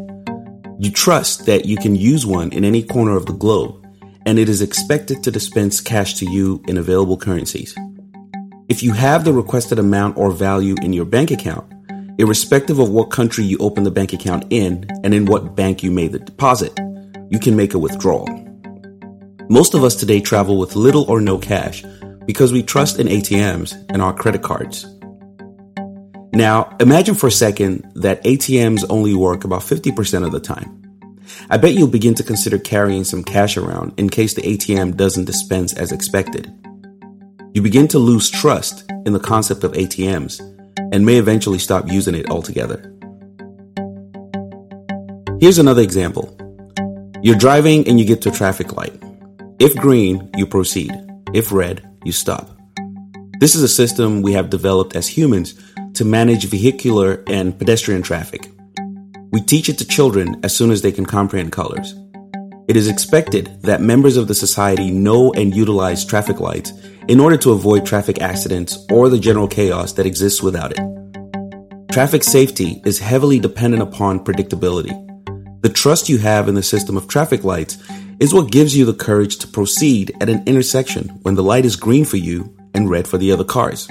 You 0.78 0.90
trust 0.90 1.46
that 1.46 1.64
you 1.64 1.78
can 1.78 1.96
use 1.96 2.26
one 2.26 2.52
in 2.52 2.66
any 2.66 2.82
corner 2.82 3.16
of 3.16 3.24
the 3.24 3.32
globe, 3.32 3.82
and 4.26 4.38
it 4.38 4.50
is 4.50 4.60
expected 4.60 5.22
to 5.22 5.30
dispense 5.30 5.80
cash 5.80 6.16
to 6.16 6.30
you 6.30 6.62
in 6.68 6.76
available 6.76 7.16
currencies. 7.16 7.74
If 8.68 8.82
you 8.82 8.92
have 8.92 9.24
the 9.24 9.32
requested 9.32 9.78
amount 9.78 10.18
or 10.18 10.32
value 10.32 10.74
in 10.82 10.92
your 10.92 11.06
bank 11.06 11.30
account, 11.30 11.73
irrespective 12.18 12.78
of 12.78 12.90
what 12.90 13.10
country 13.10 13.44
you 13.44 13.58
open 13.58 13.84
the 13.84 13.90
bank 13.90 14.12
account 14.12 14.44
in 14.50 14.86
and 15.02 15.12
in 15.12 15.26
what 15.26 15.56
bank 15.56 15.82
you 15.82 15.90
made 15.90 16.12
the 16.12 16.18
deposit, 16.18 16.78
you 17.30 17.38
can 17.38 17.56
make 17.56 17.74
a 17.74 17.78
withdrawal. 17.78 18.28
Most 19.48 19.74
of 19.74 19.84
us 19.84 19.94
today 19.94 20.20
travel 20.20 20.58
with 20.58 20.76
little 20.76 21.04
or 21.10 21.20
no 21.20 21.38
cash, 21.38 21.84
because 22.26 22.52
we 22.52 22.62
trust 22.62 22.98
in 22.98 23.08
ATMs 23.08 23.74
and 23.90 24.00
our 24.00 24.14
credit 24.14 24.42
cards. 24.42 24.86
Now, 26.32 26.74
imagine 26.80 27.14
for 27.14 27.26
a 27.26 27.32
second 27.32 27.90
that 27.94 28.22
ATMs 28.24 28.84
only 28.88 29.14
work 29.14 29.44
about 29.44 29.60
50% 29.60 30.24
of 30.24 30.32
the 30.32 30.40
time. 30.40 30.80
I 31.50 31.56
bet 31.56 31.74
you'll 31.74 31.88
begin 31.88 32.14
to 32.14 32.22
consider 32.22 32.58
carrying 32.58 33.04
some 33.04 33.24
cash 33.24 33.56
around 33.56 33.94
in 33.98 34.08
case 34.08 34.34
the 34.34 34.42
ATM 34.42 34.96
doesn't 34.96 35.26
dispense 35.26 35.72
as 35.74 35.92
expected. 35.92 36.52
You 37.54 37.62
begin 37.62 37.86
to 37.88 37.98
lose 37.98 38.30
trust 38.30 38.90
in 39.06 39.12
the 39.12 39.20
concept 39.20 39.62
of 39.62 39.72
ATMs 39.72 40.53
and 40.92 41.04
may 41.04 41.16
eventually 41.16 41.58
stop 41.58 41.90
using 41.90 42.14
it 42.14 42.30
altogether. 42.30 42.90
Here's 45.40 45.58
another 45.58 45.82
example. 45.82 46.36
You're 47.22 47.36
driving 47.36 47.86
and 47.88 47.98
you 47.98 48.06
get 48.06 48.22
to 48.22 48.28
a 48.28 48.32
traffic 48.32 48.76
light. 48.76 48.94
If 49.58 49.74
green, 49.76 50.30
you 50.36 50.46
proceed. 50.46 50.92
If 51.32 51.52
red, 51.52 51.86
you 52.04 52.12
stop. 52.12 52.50
This 53.40 53.54
is 53.54 53.62
a 53.62 53.68
system 53.68 54.22
we 54.22 54.32
have 54.32 54.50
developed 54.50 54.94
as 54.96 55.08
humans 55.08 55.54
to 55.94 56.04
manage 56.04 56.46
vehicular 56.46 57.22
and 57.26 57.58
pedestrian 57.58 58.02
traffic. 58.02 58.50
We 59.32 59.40
teach 59.40 59.68
it 59.68 59.78
to 59.78 59.86
children 59.86 60.40
as 60.44 60.54
soon 60.54 60.70
as 60.70 60.82
they 60.82 60.92
can 60.92 61.06
comprehend 61.06 61.52
colors. 61.52 61.94
It 62.68 62.76
is 62.76 62.88
expected 62.88 63.62
that 63.62 63.80
members 63.80 64.16
of 64.16 64.28
the 64.28 64.34
society 64.34 64.90
know 64.90 65.32
and 65.32 65.54
utilize 65.54 66.04
traffic 66.04 66.40
lights 66.40 66.72
in 67.08 67.20
order 67.20 67.36
to 67.36 67.52
avoid 67.52 67.84
traffic 67.84 68.20
accidents 68.20 68.78
or 68.90 69.08
the 69.08 69.18
general 69.18 69.48
chaos 69.48 69.92
that 69.92 70.06
exists 70.06 70.42
without 70.42 70.72
it. 70.72 71.90
Traffic 71.92 72.24
safety 72.24 72.82
is 72.84 72.98
heavily 72.98 73.38
dependent 73.38 73.82
upon 73.82 74.24
predictability. 74.24 74.92
The 75.62 75.68
trust 75.68 76.08
you 76.08 76.18
have 76.18 76.48
in 76.48 76.54
the 76.54 76.62
system 76.62 76.96
of 76.96 77.08
traffic 77.08 77.44
lights 77.44 77.78
is 78.20 78.34
what 78.34 78.50
gives 78.50 78.76
you 78.76 78.84
the 78.84 78.94
courage 78.94 79.38
to 79.38 79.48
proceed 79.48 80.12
at 80.20 80.28
an 80.28 80.42
intersection 80.46 81.08
when 81.22 81.34
the 81.34 81.42
light 81.42 81.64
is 81.64 81.76
green 81.76 82.04
for 82.04 82.16
you 82.16 82.54
and 82.74 82.90
red 82.90 83.06
for 83.06 83.18
the 83.18 83.32
other 83.32 83.44
cars. 83.44 83.86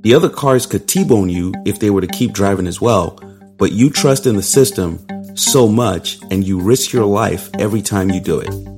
The 0.00 0.14
other 0.14 0.28
cars 0.28 0.66
could 0.66 0.88
T 0.88 1.04
bone 1.04 1.28
you 1.28 1.54
if 1.64 1.78
they 1.78 1.90
were 1.90 2.00
to 2.00 2.06
keep 2.06 2.32
driving 2.32 2.66
as 2.66 2.80
well, 2.80 3.18
but 3.56 3.72
you 3.72 3.90
trust 3.90 4.26
in 4.26 4.36
the 4.36 4.42
system 4.42 4.98
so 5.36 5.68
much 5.68 6.18
and 6.30 6.46
you 6.46 6.60
risk 6.60 6.92
your 6.92 7.06
life 7.06 7.48
every 7.58 7.82
time 7.82 8.10
you 8.10 8.20
do 8.20 8.40
it. 8.40 8.73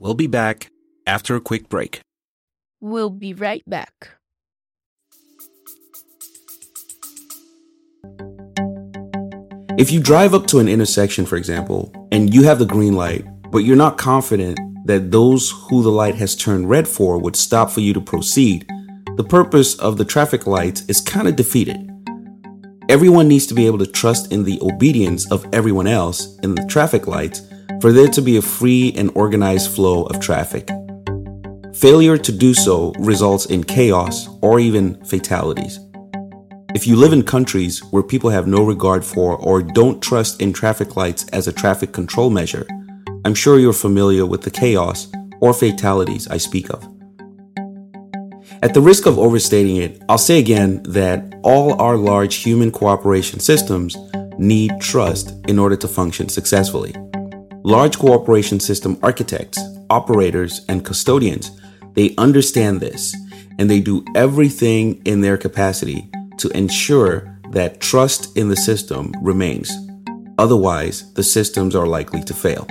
We'll 0.00 0.14
be 0.14 0.28
back 0.28 0.70
after 1.08 1.34
a 1.34 1.40
quick 1.40 1.68
break. 1.68 2.02
We'll 2.80 3.10
be 3.10 3.34
right 3.34 3.64
back. 3.66 4.10
If 9.76 9.90
you 9.90 10.00
drive 10.00 10.34
up 10.34 10.46
to 10.48 10.60
an 10.60 10.68
intersection, 10.68 11.26
for 11.26 11.34
example, 11.34 11.92
and 12.12 12.32
you 12.32 12.44
have 12.44 12.60
the 12.60 12.64
green 12.64 12.94
light, 12.94 13.24
but 13.50 13.58
you're 13.58 13.76
not 13.76 13.98
confident 13.98 14.58
that 14.86 15.10
those 15.10 15.50
who 15.50 15.82
the 15.82 15.90
light 15.90 16.14
has 16.14 16.36
turned 16.36 16.70
red 16.70 16.86
for 16.86 17.18
would 17.18 17.34
stop 17.34 17.68
for 17.68 17.80
you 17.80 17.92
to 17.92 18.00
proceed, 18.00 18.68
the 19.16 19.24
purpose 19.24 19.74
of 19.80 19.96
the 19.96 20.04
traffic 20.04 20.46
lights 20.46 20.82
is 20.82 21.00
kind 21.00 21.26
of 21.26 21.34
defeated. 21.34 21.76
Everyone 22.88 23.26
needs 23.26 23.46
to 23.46 23.54
be 23.54 23.66
able 23.66 23.78
to 23.78 23.86
trust 23.86 24.32
in 24.32 24.44
the 24.44 24.60
obedience 24.62 25.30
of 25.32 25.44
everyone 25.52 25.88
else 25.88 26.38
in 26.44 26.54
the 26.54 26.64
traffic 26.66 27.08
lights 27.08 27.42
for 27.80 27.92
there 27.92 28.08
to 28.08 28.20
be 28.20 28.36
a 28.36 28.42
free 28.42 28.92
and 28.96 29.10
organized 29.14 29.70
flow 29.70 30.04
of 30.04 30.20
traffic. 30.20 30.68
Failure 31.74 32.18
to 32.18 32.32
do 32.32 32.54
so 32.54 32.92
results 32.98 33.46
in 33.46 33.62
chaos 33.62 34.28
or 34.42 34.58
even 34.58 35.02
fatalities. 35.04 35.78
If 36.74 36.86
you 36.86 36.96
live 36.96 37.12
in 37.12 37.22
countries 37.22 37.80
where 37.92 38.02
people 38.02 38.30
have 38.30 38.46
no 38.46 38.64
regard 38.64 39.04
for 39.04 39.36
or 39.36 39.62
don't 39.62 40.02
trust 40.02 40.42
in 40.42 40.52
traffic 40.52 40.96
lights 40.96 41.26
as 41.32 41.46
a 41.46 41.52
traffic 41.52 41.92
control 41.92 42.30
measure, 42.30 42.66
I'm 43.24 43.34
sure 43.34 43.58
you're 43.58 43.72
familiar 43.72 44.26
with 44.26 44.42
the 44.42 44.50
chaos 44.50 45.08
or 45.40 45.54
fatalities 45.54 46.28
I 46.28 46.36
speak 46.36 46.70
of. 46.70 46.82
At 48.60 48.74
the 48.74 48.80
risk 48.80 49.06
of 49.06 49.18
overstating 49.18 49.76
it, 49.76 50.02
I'll 50.08 50.18
say 50.18 50.40
again 50.40 50.82
that 50.82 51.34
all 51.42 51.80
our 51.80 51.96
large 51.96 52.36
human 52.36 52.72
cooperation 52.72 53.38
systems 53.38 53.96
need 54.36 54.72
trust 54.80 55.34
in 55.46 55.58
order 55.58 55.76
to 55.76 55.86
function 55.86 56.28
successfully. 56.28 56.92
Large 57.64 57.98
cooperation 57.98 58.60
system 58.60 58.98
architects, 59.02 59.58
operators, 59.90 60.64
and 60.68 60.84
custodians, 60.84 61.50
they 61.94 62.14
understand 62.16 62.80
this 62.80 63.14
and 63.58 63.68
they 63.68 63.80
do 63.80 64.04
everything 64.14 65.02
in 65.04 65.20
their 65.20 65.36
capacity 65.36 66.08
to 66.38 66.48
ensure 66.56 67.36
that 67.50 67.80
trust 67.80 68.36
in 68.36 68.48
the 68.48 68.56
system 68.56 69.12
remains. 69.20 69.72
Otherwise, 70.38 71.12
the 71.14 71.22
systems 71.22 71.74
are 71.74 71.86
likely 71.86 72.22
to 72.22 72.32
fail. 72.32 72.66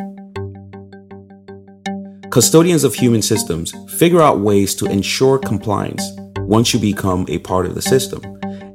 Custodians 2.29 2.83
of 2.83 2.93
human 2.93 3.21
systems 3.21 3.73
figure 3.97 4.21
out 4.21 4.39
ways 4.39 4.73
to 4.75 4.85
ensure 4.85 5.37
compliance 5.37 6.03
once 6.37 6.73
you 6.73 6.79
become 6.79 7.25
a 7.27 7.39
part 7.39 7.65
of 7.65 7.75
the 7.75 7.81
system 7.81 8.21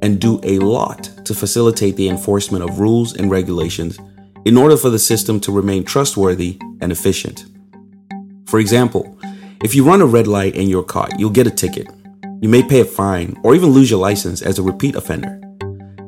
and 0.02 0.20
do 0.20 0.40
a 0.42 0.58
lot 0.58 1.04
to 1.24 1.32
facilitate 1.32 1.96
the 1.96 2.08
enforcement 2.08 2.64
of 2.64 2.80
rules 2.80 3.16
and 3.16 3.30
regulations 3.30 3.98
in 4.44 4.56
order 4.56 4.76
for 4.76 4.90
the 4.90 4.98
system 4.98 5.40
to 5.40 5.52
remain 5.52 5.84
trustworthy 5.84 6.58
and 6.80 6.92
efficient. 6.92 7.46
For 8.46 8.58
example, 8.60 9.18
if 9.62 9.74
you 9.74 9.84
run 9.84 10.02
a 10.02 10.06
red 10.06 10.26
light 10.26 10.56
in 10.56 10.68
your 10.68 10.84
car, 10.84 11.08
you'll 11.16 11.30
get 11.30 11.46
a 11.46 11.50
ticket 11.50 11.86
you 12.42 12.48
may 12.48 12.60
pay 12.60 12.80
a 12.80 12.84
fine 12.84 13.38
or 13.44 13.54
even 13.54 13.70
lose 13.70 13.88
your 13.88 14.00
license 14.00 14.42
as 14.42 14.58
a 14.58 14.64
repeat 14.64 14.96
offender. 14.96 15.40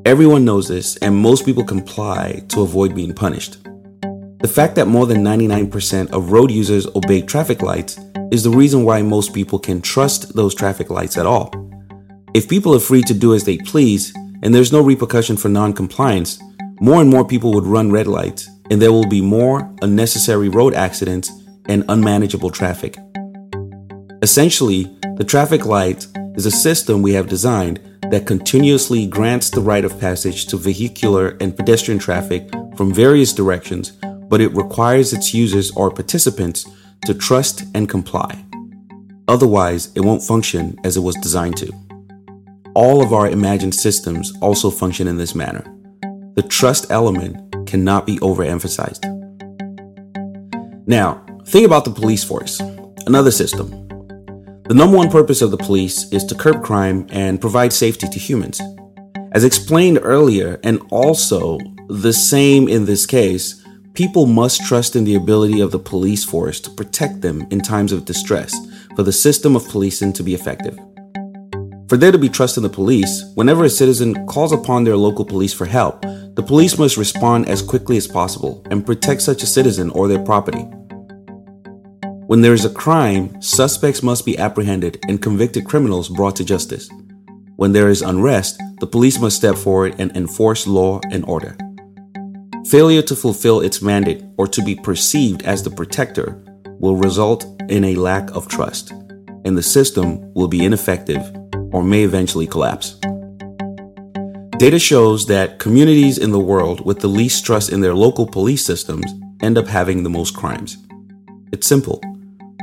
Everyone 0.04 0.44
knows 0.44 0.66
this, 0.66 0.96
and 0.96 1.14
most 1.16 1.46
people 1.46 1.62
comply 1.62 2.42
to 2.48 2.62
avoid 2.62 2.92
being 2.92 3.14
punished. 3.14 3.62
The 4.40 4.50
fact 4.52 4.74
that 4.74 4.88
more 4.88 5.06
than 5.06 5.22
99% 5.22 6.10
of 6.10 6.32
road 6.32 6.50
users 6.50 6.88
obey 6.88 7.22
traffic 7.22 7.62
lights 7.62 8.00
is 8.32 8.42
the 8.42 8.50
reason 8.50 8.82
why 8.82 9.00
most 9.00 9.32
people 9.32 9.60
can 9.60 9.80
trust 9.80 10.34
those 10.34 10.56
traffic 10.56 10.90
lights 10.90 11.16
at 11.16 11.24
all. 11.24 11.52
If 12.34 12.48
people 12.48 12.74
are 12.74 12.80
free 12.80 13.02
to 13.02 13.14
do 13.14 13.32
as 13.32 13.44
they 13.44 13.58
please 13.58 14.12
and 14.42 14.52
there's 14.52 14.72
no 14.72 14.82
repercussion 14.82 15.36
for 15.36 15.48
non 15.48 15.72
compliance, 15.72 16.42
more 16.80 17.00
and 17.00 17.10
more 17.10 17.24
people 17.26 17.52
would 17.54 17.64
run 17.64 17.92
red 17.92 18.06
lights, 18.06 18.48
and 18.70 18.80
there 18.80 18.92
will 18.92 19.08
be 19.08 19.20
more 19.20 19.72
unnecessary 19.82 20.48
road 20.48 20.74
accidents 20.74 21.30
and 21.66 21.84
unmanageable 21.88 22.50
traffic. 22.50 22.96
Essentially, 24.22 24.84
the 25.16 25.24
traffic 25.24 25.66
light 25.66 26.06
is 26.34 26.46
a 26.46 26.50
system 26.50 27.02
we 27.02 27.12
have 27.12 27.28
designed 27.28 27.80
that 28.10 28.26
continuously 28.26 29.06
grants 29.06 29.50
the 29.50 29.60
right 29.60 29.84
of 29.84 29.98
passage 30.00 30.46
to 30.46 30.56
vehicular 30.56 31.36
and 31.40 31.56
pedestrian 31.56 31.98
traffic 31.98 32.50
from 32.76 32.92
various 32.92 33.32
directions, 33.32 33.92
but 34.28 34.40
it 34.40 34.54
requires 34.54 35.12
its 35.12 35.32
users 35.32 35.70
or 35.72 35.90
participants 35.90 36.66
to 37.04 37.14
trust 37.14 37.64
and 37.74 37.88
comply. 37.88 38.44
Otherwise, 39.28 39.90
it 39.94 40.00
won't 40.00 40.22
function 40.22 40.76
as 40.84 40.96
it 40.96 41.00
was 41.00 41.16
designed 41.16 41.56
to. 41.56 41.72
All 42.74 43.02
of 43.02 43.12
our 43.12 43.28
imagined 43.28 43.74
systems 43.74 44.32
also 44.40 44.70
function 44.70 45.06
in 45.06 45.16
this 45.16 45.34
manner. 45.34 45.64
The 46.34 46.42
trust 46.42 46.90
element 46.90 47.66
cannot 47.66 48.06
be 48.06 48.16
overemphasized. 48.18 49.04
Now, 50.86 51.24
think 51.46 51.66
about 51.66 51.84
the 51.84 51.90
police 51.90 52.24
force, 52.24 52.60
another 53.06 53.30
system 53.30 53.84
the 54.66 54.72
number 54.72 54.96
one 54.96 55.10
purpose 55.10 55.42
of 55.42 55.50
the 55.50 55.58
police 55.58 56.10
is 56.10 56.24
to 56.24 56.34
curb 56.34 56.64
crime 56.64 57.06
and 57.10 57.38
provide 57.38 57.70
safety 57.70 58.08
to 58.08 58.18
humans. 58.18 58.62
As 59.32 59.44
explained 59.44 59.98
earlier, 60.00 60.58
and 60.64 60.80
also 60.90 61.58
the 61.90 62.14
same 62.14 62.66
in 62.66 62.86
this 62.86 63.04
case, 63.04 63.62
people 63.92 64.24
must 64.24 64.64
trust 64.64 64.96
in 64.96 65.04
the 65.04 65.16
ability 65.16 65.60
of 65.60 65.70
the 65.70 65.78
police 65.78 66.24
force 66.24 66.60
to 66.60 66.70
protect 66.70 67.20
them 67.20 67.46
in 67.50 67.60
times 67.60 67.92
of 67.92 68.06
distress 68.06 68.56
for 68.96 69.02
the 69.02 69.12
system 69.12 69.54
of 69.54 69.68
policing 69.68 70.14
to 70.14 70.22
be 70.22 70.32
effective. 70.32 70.78
For 71.88 71.98
there 71.98 72.12
to 72.12 72.18
be 72.18 72.30
trust 72.30 72.56
in 72.56 72.62
the 72.62 72.70
police, 72.70 73.24
whenever 73.34 73.64
a 73.64 73.70
citizen 73.70 74.26
calls 74.26 74.52
upon 74.52 74.84
their 74.84 74.96
local 74.96 75.24
police 75.24 75.52
for 75.52 75.66
help, 75.66 76.00
the 76.34 76.42
police 76.42 76.78
must 76.78 76.96
respond 76.96 77.46
as 77.48 77.60
quickly 77.60 77.98
as 77.98 78.06
possible 78.06 78.66
and 78.70 78.86
protect 78.86 79.20
such 79.20 79.42
a 79.42 79.46
citizen 79.46 79.90
or 79.90 80.08
their 80.08 80.24
property. 80.24 80.66
When 82.26 82.40
there 82.40 82.54
is 82.54 82.64
a 82.64 82.70
crime, 82.70 83.40
suspects 83.42 84.02
must 84.02 84.24
be 84.24 84.38
apprehended 84.38 84.98
and 85.08 85.20
convicted 85.20 85.66
criminals 85.66 86.08
brought 86.08 86.36
to 86.36 86.44
justice. 86.44 86.88
When 87.56 87.72
there 87.72 87.90
is 87.90 88.00
unrest, 88.00 88.58
the 88.80 88.86
police 88.86 89.20
must 89.20 89.36
step 89.36 89.54
forward 89.54 89.96
and 89.98 90.16
enforce 90.16 90.66
law 90.66 91.00
and 91.12 91.22
order. 91.26 91.54
Failure 92.66 93.02
to 93.02 93.14
fulfill 93.14 93.60
its 93.60 93.82
mandate 93.82 94.22
or 94.38 94.46
to 94.46 94.62
be 94.62 94.74
perceived 94.74 95.42
as 95.42 95.62
the 95.62 95.70
protector 95.70 96.42
will 96.78 96.96
result 96.96 97.44
in 97.68 97.84
a 97.84 97.94
lack 97.94 98.30
of 98.30 98.48
trust, 98.48 98.90
and 99.44 99.56
the 99.56 99.62
system 99.62 100.32
will 100.32 100.48
be 100.48 100.64
ineffective 100.64 101.22
or 101.74 101.82
may 101.82 102.04
eventually 102.04 102.46
collapse. 102.46 102.94
Data 104.58 104.78
shows 104.78 105.26
that 105.26 105.58
communities 105.58 106.18
in 106.18 106.30
the 106.30 106.38
world 106.38 106.86
with 106.86 107.00
the 107.00 107.08
least 107.08 107.44
trust 107.44 107.72
in 107.72 107.80
their 107.80 107.94
local 107.94 108.28
police 108.28 108.64
systems 108.64 109.12
end 109.42 109.58
up 109.58 109.66
having 109.66 110.04
the 110.04 110.08
most 110.08 110.36
crimes. 110.36 110.78
It's 111.52 111.66
simple. 111.66 112.00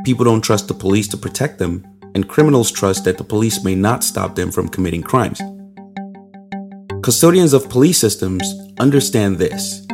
People 0.06 0.24
don't 0.24 0.42
trust 0.42 0.70
the 0.70 0.74
police 0.74 1.10
to 1.10 1.18
protect 1.18 1.60
them, 1.60 1.86
and 2.16 2.30
criminals 2.30 2.72
trust 2.72 3.04
that 3.04 3.18
the 3.18 3.24
police 3.26 3.66
may 3.66 3.76
not 3.76 4.06
stop 4.06 4.36
them 4.36 4.50
from 4.50 4.70
committing 4.70 5.04
crimes. 5.04 5.42
Custodians 7.04 7.52
of 7.52 7.70
police 7.70 7.98
systems 7.98 8.46
understand 8.80 9.38
this, 9.38 9.86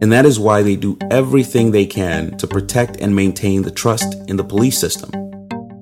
and 0.00 0.10
that 0.10 0.24
is 0.24 0.40
why 0.40 0.62
they 0.62 0.76
do 0.76 0.96
everything 1.10 1.70
they 1.70 1.84
can 1.84 2.36
to 2.38 2.46
protect 2.46 2.96
and 2.96 3.14
maintain 3.14 3.60
the 3.60 3.70
trust 3.70 4.14
in 4.28 4.36
the 4.36 4.44
police 4.44 4.78
system. 4.78 5.10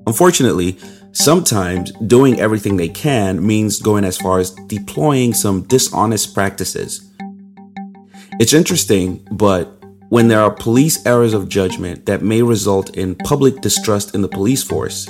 Unfortunately, 0.05 0.77
sometimes 1.11 1.91
doing 2.07 2.39
everything 2.39 2.77
they 2.77 2.89
can 2.89 3.45
means 3.45 3.81
going 3.81 4.03
as 4.03 4.17
far 4.17 4.39
as 4.39 4.51
deploying 4.67 5.33
some 5.33 5.63
dishonest 5.63 6.33
practices. 6.33 7.11
It's 8.39 8.53
interesting, 8.53 9.27
but 9.31 9.83
when 10.09 10.27
there 10.27 10.41
are 10.41 10.51
police 10.51 11.05
errors 11.05 11.33
of 11.33 11.49
judgment 11.49 12.05
that 12.05 12.21
may 12.21 12.41
result 12.41 12.97
in 12.97 13.15
public 13.15 13.61
distrust 13.61 14.15
in 14.15 14.21
the 14.21 14.27
police 14.27 14.63
force, 14.63 15.09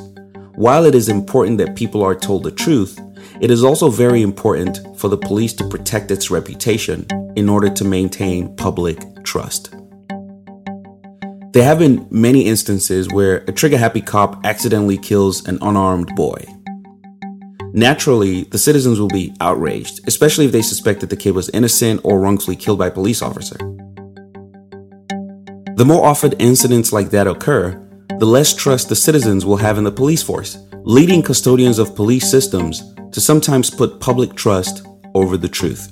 while 0.56 0.86
it 0.86 0.96
is 0.96 1.10
important 1.10 1.58
that 1.58 1.76
people 1.76 2.04
are 2.04 2.16
told 2.16 2.44
the 2.44 2.52
truth, 2.52 3.00
it 3.40 3.50
is 3.50 3.64
also 3.64 3.90
very 3.90 4.22
important 4.22 4.80
for 5.00 5.08
the 5.08 5.18
police 5.18 5.54
to 5.54 5.68
protect 5.68 6.12
its 6.12 6.30
reputation 6.30 7.08
in 7.36 7.50
order 7.50 7.70
to 7.70 7.84
maintain 7.84 8.56
public 8.56 9.24
trust. 9.24 9.74
There 11.54 11.66
have 11.66 11.80
been 11.80 12.08
many 12.10 12.46
instances 12.46 13.10
where 13.10 13.40
a 13.40 13.52
trigger 13.52 13.78
happy 13.78 14.00
cop 14.00 14.46
accidentally 14.46 14.98
kills 14.98 15.46
an 15.50 15.58
unarmed 15.62 16.08
boy. 16.16 16.46
Naturally, 17.74 18.44
the 18.46 18.58
citizens 18.58 19.02
will 19.02 19.10
be 19.10 19.34
outraged, 19.42 20.00
especially 20.08 20.46
if 20.46 20.54
they 20.54 20.62
suspect 20.62 21.02
that 21.02 21.10
the 21.10 21.18
kid 21.18 21.36
was 21.36 21.50
innocent 21.50 22.00
or 22.06 22.22
wrongfully 22.22 22.56
killed 22.56 22.80
by 22.80 22.88
a 22.88 22.92
police 22.92 23.22
officer. 23.22 23.58
The 25.76 25.84
more 25.86 26.06
often 26.06 26.32
incidents 26.40 26.94
like 26.94 27.10
that 27.10 27.28
occur, 27.28 27.86
the 28.20 28.26
less 28.26 28.54
trust 28.54 28.88
the 28.88 28.96
citizens 28.96 29.46
will 29.46 29.58
have 29.58 29.78
in 29.78 29.84
the 29.84 29.92
police 29.92 30.24
force, 30.24 30.58
leading 30.84 31.22
custodians 31.22 31.80
of 31.80 31.98
police 31.98 32.32
systems 32.32 32.82
to 33.12 33.20
sometimes 33.20 33.70
put 33.70 34.00
public 34.00 34.36
trust 34.36 34.88
over 35.16 35.36
the 35.36 35.50
truth. 35.50 35.92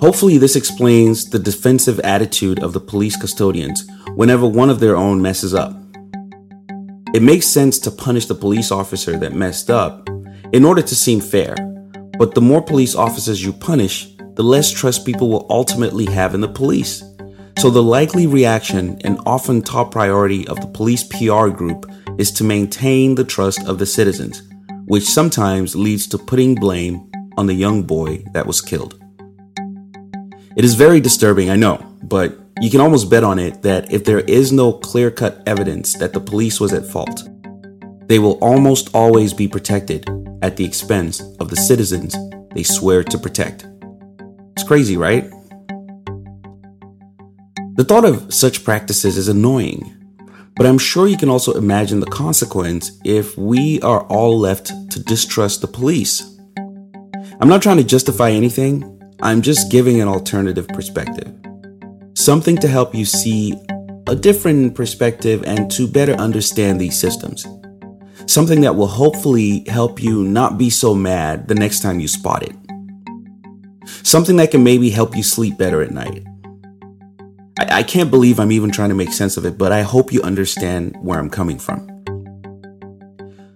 Hopefully, 0.00 0.38
this 0.38 0.54
explains 0.54 1.28
the 1.28 1.40
defensive 1.40 1.98
attitude 2.00 2.62
of 2.62 2.72
the 2.72 2.78
police 2.78 3.16
custodians 3.16 3.84
whenever 4.14 4.46
one 4.46 4.70
of 4.70 4.78
their 4.78 4.96
own 4.96 5.20
messes 5.20 5.54
up. 5.54 5.74
It 7.14 7.22
makes 7.22 7.48
sense 7.48 7.80
to 7.80 7.90
punish 7.90 8.26
the 8.26 8.36
police 8.36 8.70
officer 8.70 9.18
that 9.18 9.32
messed 9.32 9.70
up 9.70 10.08
in 10.52 10.64
order 10.64 10.82
to 10.82 10.94
seem 10.94 11.20
fair, 11.20 11.56
but 12.16 12.36
the 12.36 12.40
more 12.40 12.62
police 12.62 12.94
officers 12.94 13.44
you 13.44 13.52
punish, 13.52 14.14
the 14.34 14.44
less 14.44 14.70
trust 14.70 15.04
people 15.04 15.30
will 15.30 15.46
ultimately 15.50 16.06
have 16.06 16.32
in 16.32 16.42
the 16.42 16.48
police. 16.48 17.02
So, 17.58 17.68
the 17.68 17.82
likely 17.82 18.28
reaction 18.28 19.00
and 19.02 19.18
often 19.26 19.62
top 19.62 19.90
priority 19.90 20.46
of 20.46 20.60
the 20.60 20.68
police 20.68 21.02
PR 21.02 21.48
group 21.48 21.90
is 22.18 22.30
to 22.32 22.44
maintain 22.44 23.16
the 23.16 23.24
trust 23.24 23.66
of 23.66 23.80
the 23.80 23.86
citizens, 23.86 24.44
which 24.86 25.02
sometimes 25.02 25.74
leads 25.74 26.06
to 26.06 26.18
putting 26.18 26.54
blame 26.54 27.10
on 27.36 27.46
the 27.46 27.54
young 27.54 27.82
boy 27.82 28.22
that 28.32 28.46
was 28.46 28.60
killed. 28.60 29.02
It 30.58 30.64
is 30.64 30.74
very 30.74 31.00
disturbing, 31.00 31.50
I 31.50 31.54
know, 31.54 31.78
but 32.02 32.36
you 32.60 32.68
can 32.68 32.80
almost 32.80 33.08
bet 33.08 33.22
on 33.22 33.38
it 33.38 33.62
that 33.62 33.92
if 33.92 34.02
there 34.02 34.22
is 34.22 34.50
no 34.50 34.72
clear 34.72 35.08
cut 35.08 35.40
evidence 35.46 35.92
that 35.98 36.12
the 36.12 36.18
police 36.18 36.58
was 36.58 36.72
at 36.72 36.84
fault, 36.84 37.28
they 38.08 38.18
will 38.18 38.40
almost 38.42 38.92
always 38.92 39.32
be 39.32 39.46
protected 39.46 40.04
at 40.42 40.56
the 40.56 40.64
expense 40.64 41.22
of 41.38 41.48
the 41.48 41.54
citizens 41.54 42.16
they 42.56 42.64
swear 42.64 43.04
to 43.04 43.16
protect. 43.18 43.68
It's 44.56 44.66
crazy, 44.66 44.96
right? 44.96 45.30
The 47.76 47.84
thought 47.86 48.04
of 48.04 48.34
such 48.34 48.64
practices 48.64 49.16
is 49.16 49.28
annoying, 49.28 49.94
but 50.56 50.66
I'm 50.66 50.78
sure 50.78 51.06
you 51.06 51.16
can 51.16 51.28
also 51.28 51.52
imagine 51.52 52.00
the 52.00 52.06
consequence 52.06 52.98
if 53.04 53.38
we 53.38 53.80
are 53.82 54.02
all 54.06 54.36
left 54.36 54.72
to 54.90 55.04
distrust 55.04 55.60
the 55.60 55.68
police. 55.68 56.36
I'm 57.40 57.48
not 57.48 57.62
trying 57.62 57.76
to 57.76 57.84
justify 57.84 58.30
anything, 58.30 58.97
I'm 59.20 59.42
just 59.42 59.70
giving 59.70 60.00
an 60.00 60.06
alternative 60.06 60.68
perspective. 60.68 61.34
Something 62.14 62.56
to 62.58 62.68
help 62.68 62.94
you 62.94 63.04
see 63.04 63.52
a 64.06 64.14
different 64.14 64.76
perspective 64.76 65.42
and 65.44 65.68
to 65.72 65.88
better 65.88 66.12
understand 66.12 66.80
these 66.80 66.98
systems. 66.98 67.44
Something 68.26 68.60
that 68.60 68.76
will 68.76 68.86
hopefully 68.86 69.64
help 69.66 70.00
you 70.00 70.22
not 70.22 70.56
be 70.56 70.70
so 70.70 70.94
mad 70.94 71.48
the 71.48 71.56
next 71.56 71.80
time 71.80 71.98
you 71.98 72.06
spot 72.06 72.44
it. 72.44 72.54
Something 74.04 74.36
that 74.36 74.52
can 74.52 74.62
maybe 74.62 74.88
help 74.88 75.16
you 75.16 75.24
sleep 75.24 75.58
better 75.58 75.82
at 75.82 75.90
night. 75.90 76.24
I, 77.58 77.78
I 77.78 77.82
can't 77.82 78.10
believe 78.10 78.38
I'm 78.38 78.52
even 78.52 78.70
trying 78.70 78.90
to 78.90 78.94
make 78.94 79.12
sense 79.12 79.36
of 79.36 79.44
it, 79.44 79.58
but 79.58 79.72
I 79.72 79.82
hope 79.82 80.12
you 80.12 80.22
understand 80.22 80.96
where 81.02 81.18
I'm 81.18 81.30
coming 81.30 81.58
from. 81.58 81.88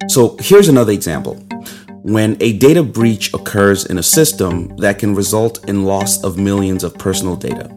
So 0.09 0.37
here's 0.41 0.69
another 0.69 0.93
example. 0.93 1.41
When 2.05 2.37
a 2.41 2.59
data 2.59 2.83
breach 2.83 3.33
occurs 3.33 3.87
in 3.87 3.97
a 3.97 4.03
system 4.03 4.77
that 4.79 4.99
can 4.99 5.15
result 5.15 5.69
in 5.69 5.85
loss 5.85 6.25
of 6.25 6.37
millions 6.37 6.83
of 6.83 6.99
personal 6.99 7.37
data, 7.37 7.71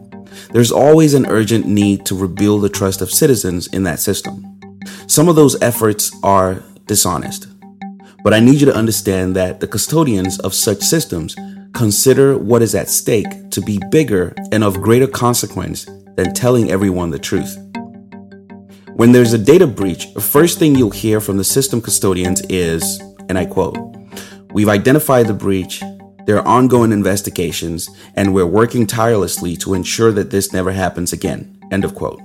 there's 0.52 0.72
always 0.72 1.14
an 1.14 1.26
urgent 1.26 1.64
need 1.64 2.04
to 2.06 2.16
rebuild 2.16 2.62
the 2.62 2.68
trust 2.68 3.00
of 3.02 3.12
citizens 3.12 3.68
in 3.68 3.84
that 3.84 4.00
system. 4.00 4.58
Some 5.06 5.28
of 5.28 5.36
those 5.36 5.62
efforts 5.62 6.12
are 6.24 6.60
dishonest, 6.86 7.46
but 8.24 8.34
I 8.34 8.40
need 8.40 8.58
you 8.58 8.66
to 8.66 8.74
understand 8.74 9.36
that 9.36 9.60
the 9.60 9.68
custodians 9.68 10.40
of 10.40 10.54
such 10.54 10.80
systems 10.80 11.36
consider 11.72 12.36
what 12.36 12.62
is 12.62 12.74
at 12.74 12.88
stake 12.88 13.50
to 13.52 13.60
be 13.60 13.80
bigger 13.92 14.34
and 14.50 14.64
of 14.64 14.82
greater 14.82 15.06
consequence 15.06 15.84
than 16.16 16.34
telling 16.34 16.68
everyone 16.68 17.10
the 17.10 17.18
truth. 17.20 17.56
When 18.96 19.12
there's 19.12 19.34
a 19.34 19.38
data 19.38 19.68
breach, 19.68 20.12
the 20.14 20.20
first 20.20 20.58
thing 20.58 20.74
you'll 20.74 20.90
hear 20.90 21.20
from 21.20 21.36
the 21.36 21.44
system 21.44 21.80
custodians 21.80 22.42
is, 22.48 23.00
and 23.28 23.38
I 23.38 23.44
quote, 23.44 23.95
We've 24.56 24.70
identified 24.70 25.26
the 25.26 25.34
breach, 25.34 25.82
there 26.24 26.38
are 26.38 26.48
ongoing 26.48 26.90
investigations, 26.90 27.90
and 28.14 28.32
we're 28.32 28.46
working 28.46 28.86
tirelessly 28.86 29.54
to 29.58 29.74
ensure 29.74 30.12
that 30.12 30.30
this 30.30 30.50
never 30.50 30.72
happens 30.72 31.12
again. 31.12 31.58
End 31.70 31.84
of 31.84 31.94
quote. 31.94 32.22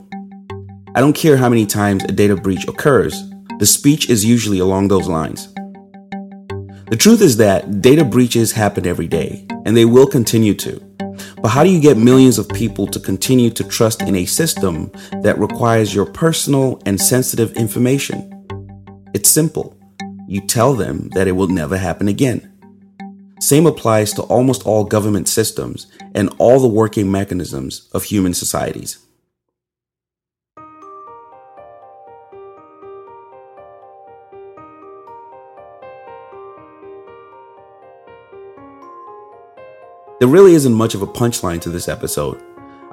I 0.96 1.02
don't 1.02 1.12
care 1.12 1.36
how 1.36 1.50
many 1.50 1.66
times 1.66 2.06
a 2.06 2.08
data 2.08 2.38
breach 2.38 2.66
occurs, 2.70 3.22
the 3.60 3.66
speech 3.66 4.10
is 4.10 4.24
usually 4.24 4.60
along 4.60 4.88
those 4.88 5.10
lines. 5.10 5.54
The 6.90 6.96
truth 6.98 7.22
is 7.22 7.36
that 7.36 7.82
data 7.82 8.06
breaches 8.06 8.54
happen 8.54 8.88
every 8.88 9.08
day, 9.10 9.46
and 9.66 9.76
they 9.76 9.84
will 9.84 10.08
continue 10.08 10.54
to. 10.54 10.80
But 11.42 11.50
how 11.50 11.66
do 11.66 11.70
you 11.70 11.82
get 11.82 11.98
millions 11.98 12.40
of 12.40 12.48
people 12.48 12.88
to 12.88 13.00
continue 13.02 13.50
to 13.50 13.64
trust 13.66 14.04
in 14.04 14.16
a 14.16 14.24
system 14.24 14.90
that 15.22 15.38
requires 15.38 15.94
your 15.94 16.06
personal 16.06 16.82
and 16.86 16.98
sensitive 16.98 17.58
information? 17.58 18.48
It's 19.14 19.30
simple. 19.30 19.81
You 20.32 20.40
tell 20.40 20.76
them 20.76 21.10
that 21.10 21.28
it 21.28 21.34
will 21.34 21.50
never 21.50 21.78
happen 21.78 22.08
again. 22.08 22.58
Same 23.42 23.66
applies 23.66 24.14
to 24.14 24.22
almost 24.22 24.66
all 24.66 24.86
government 24.86 25.28
systems 25.28 25.88
and 26.16 26.34
all 26.38 26.62
the 26.62 26.70
working 26.70 27.12
mechanisms 27.12 27.90
of 27.92 28.06
human 28.06 28.34
societies. 28.34 28.98
There 40.22 40.30
really 40.30 40.54
isn't 40.54 40.72
much 40.72 40.96
of 40.96 41.02
a 41.02 41.08
punchline 41.08 41.60
to 41.60 41.70
this 41.70 41.90
episode. 41.90 42.42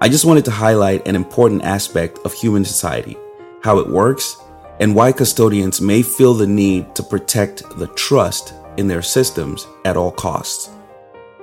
I 0.00 0.08
just 0.08 0.24
wanted 0.24 0.44
to 0.46 0.50
highlight 0.50 1.06
an 1.06 1.14
important 1.14 1.62
aspect 1.62 2.18
of 2.24 2.32
human 2.32 2.64
society, 2.64 3.16
how 3.62 3.78
it 3.78 3.86
works, 3.86 4.38
and 4.80 4.94
why 4.94 5.12
custodians 5.12 5.80
may 5.80 6.02
feel 6.02 6.34
the 6.34 6.46
need 6.46 6.94
to 6.94 7.02
protect 7.02 7.68
the 7.78 7.88
trust 7.88 8.54
in 8.76 8.88
their 8.88 9.02
systems 9.02 9.66
at 9.84 9.96
all 9.96 10.12
costs, 10.12 10.70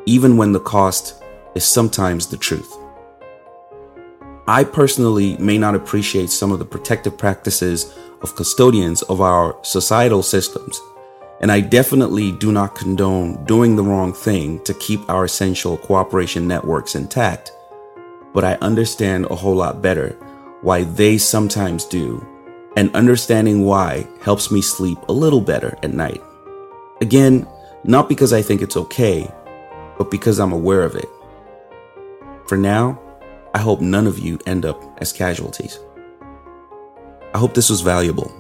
even 0.06 0.38
when 0.38 0.52
the 0.52 0.60
cost 0.60 1.24
is 1.54 1.66
sometimes 1.66 2.28
the 2.28 2.38
truth. 2.38 2.78
I 4.48 4.64
personally 4.64 5.38
may 5.38 5.58
not 5.58 5.76
appreciate 5.76 6.30
some 6.30 6.52
of 6.52 6.60
the 6.60 6.66
protective 6.66 7.18
practices 7.18 7.94
of 8.22 8.36
custodians 8.36 9.02
of 9.04 9.22
our 9.22 9.58
societal 9.64 10.24
systems 10.24 10.80
and 11.42 11.52
I 11.52 11.60
definitely 11.60 12.32
do 12.32 12.52
not 12.52 12.76
condone 12.76 13.44
doing 13.46 13.76
the 13.76 13.84
wrong 13.84 14.14
thing 14.14 14.64
to 14.64 14.74
keep 14.76 15.08
our 15.10 15.26
essential 15.26 15.78
cooperation 15.78 16.48
networks 16.48 16.96
intact. 16.96 17.52
But 18.34 18.44
I 18.44 18.56
understand 18.56 19.28
a 19.30 19.36
whole 19.36 19.56
lot 19.56 19.82
better 19.82 20.18
why 20.62 20.84
they 20.84 21.18
sometimes 21.18 21.86
do, 21.86 22.26
and 22.76 22.94
understanding 22.96 23.64
why 23.64 24.08
helps 24.22 24.52
me 24.52 24.62
sleep 24.62 24.98
a 25.08 25.14
little 25.14 25.42
better 25.42 25.78
at 25.84 25.94
night. 25.94 26.22
Again, 27.02 27.48
not 27.84 28.10
because 28.10 28.34
I 28.34 28.42
think 28.42 28.62
it's 28.62 28.78
okay, 28.78 29.32
but 29.98 30.12
because 30.12 30.40
I'm 30.40 30.52
aware 30.52 30.84
of 30.84 30.96
it. 30.96 31.10
For 32.48 32.58
now, 32.58 33.02
I 33.54 33.60
hope 33.60 33.82
none 33.82 34.08
of 34.08 34.20
you 34.20 34.40
end 34.46 34.66
up 34.66 34.82
as 35.02 35.14
casualties. 35.14 35.80
I 37.34 37.38
hope 37.38 37.54
this 37.54 37.70
was 37.70 37.82
valuable. 37.82 38.32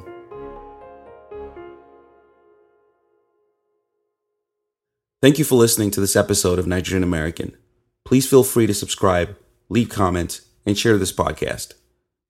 Thank 5.21 5.39
you 5.39 5.45
for 5.45 5.55
listening 5.55 5.91
to 5.91 6.01
this 6.01 6.15
episode 6.15 6.59
of 6.59 6.67
Nigerian 6.67 7.03
American. 7.03 7.57
Please 8.03 8.29
feel 8.29 8.43
free 8.43 8.67
to 8.67 8.73
subscribe, 8.73 9.35
leave 9.69 9.89
comments, 9.89 10.41
and 10.65 10.77
share 10.77 10.97
this 10.97 11.11
podcast. 11.11 11.73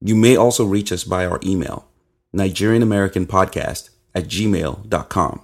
You 0.00 0.14
may 0.14 0.36
also 0.36 0.64
reach 0.64 0.90
us 0.92 1.04
by 1.04 1.26
our 1.26 1.38
email, 1.44 1.88
NigerianAmericanPodcast 2.36 3.90
at 4.14 4.24
gmail.com. 4.28 5.40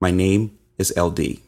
My 0.00 0.10
name 0.10 0.58
is 0.78 0.92
LD. 0.96 1.40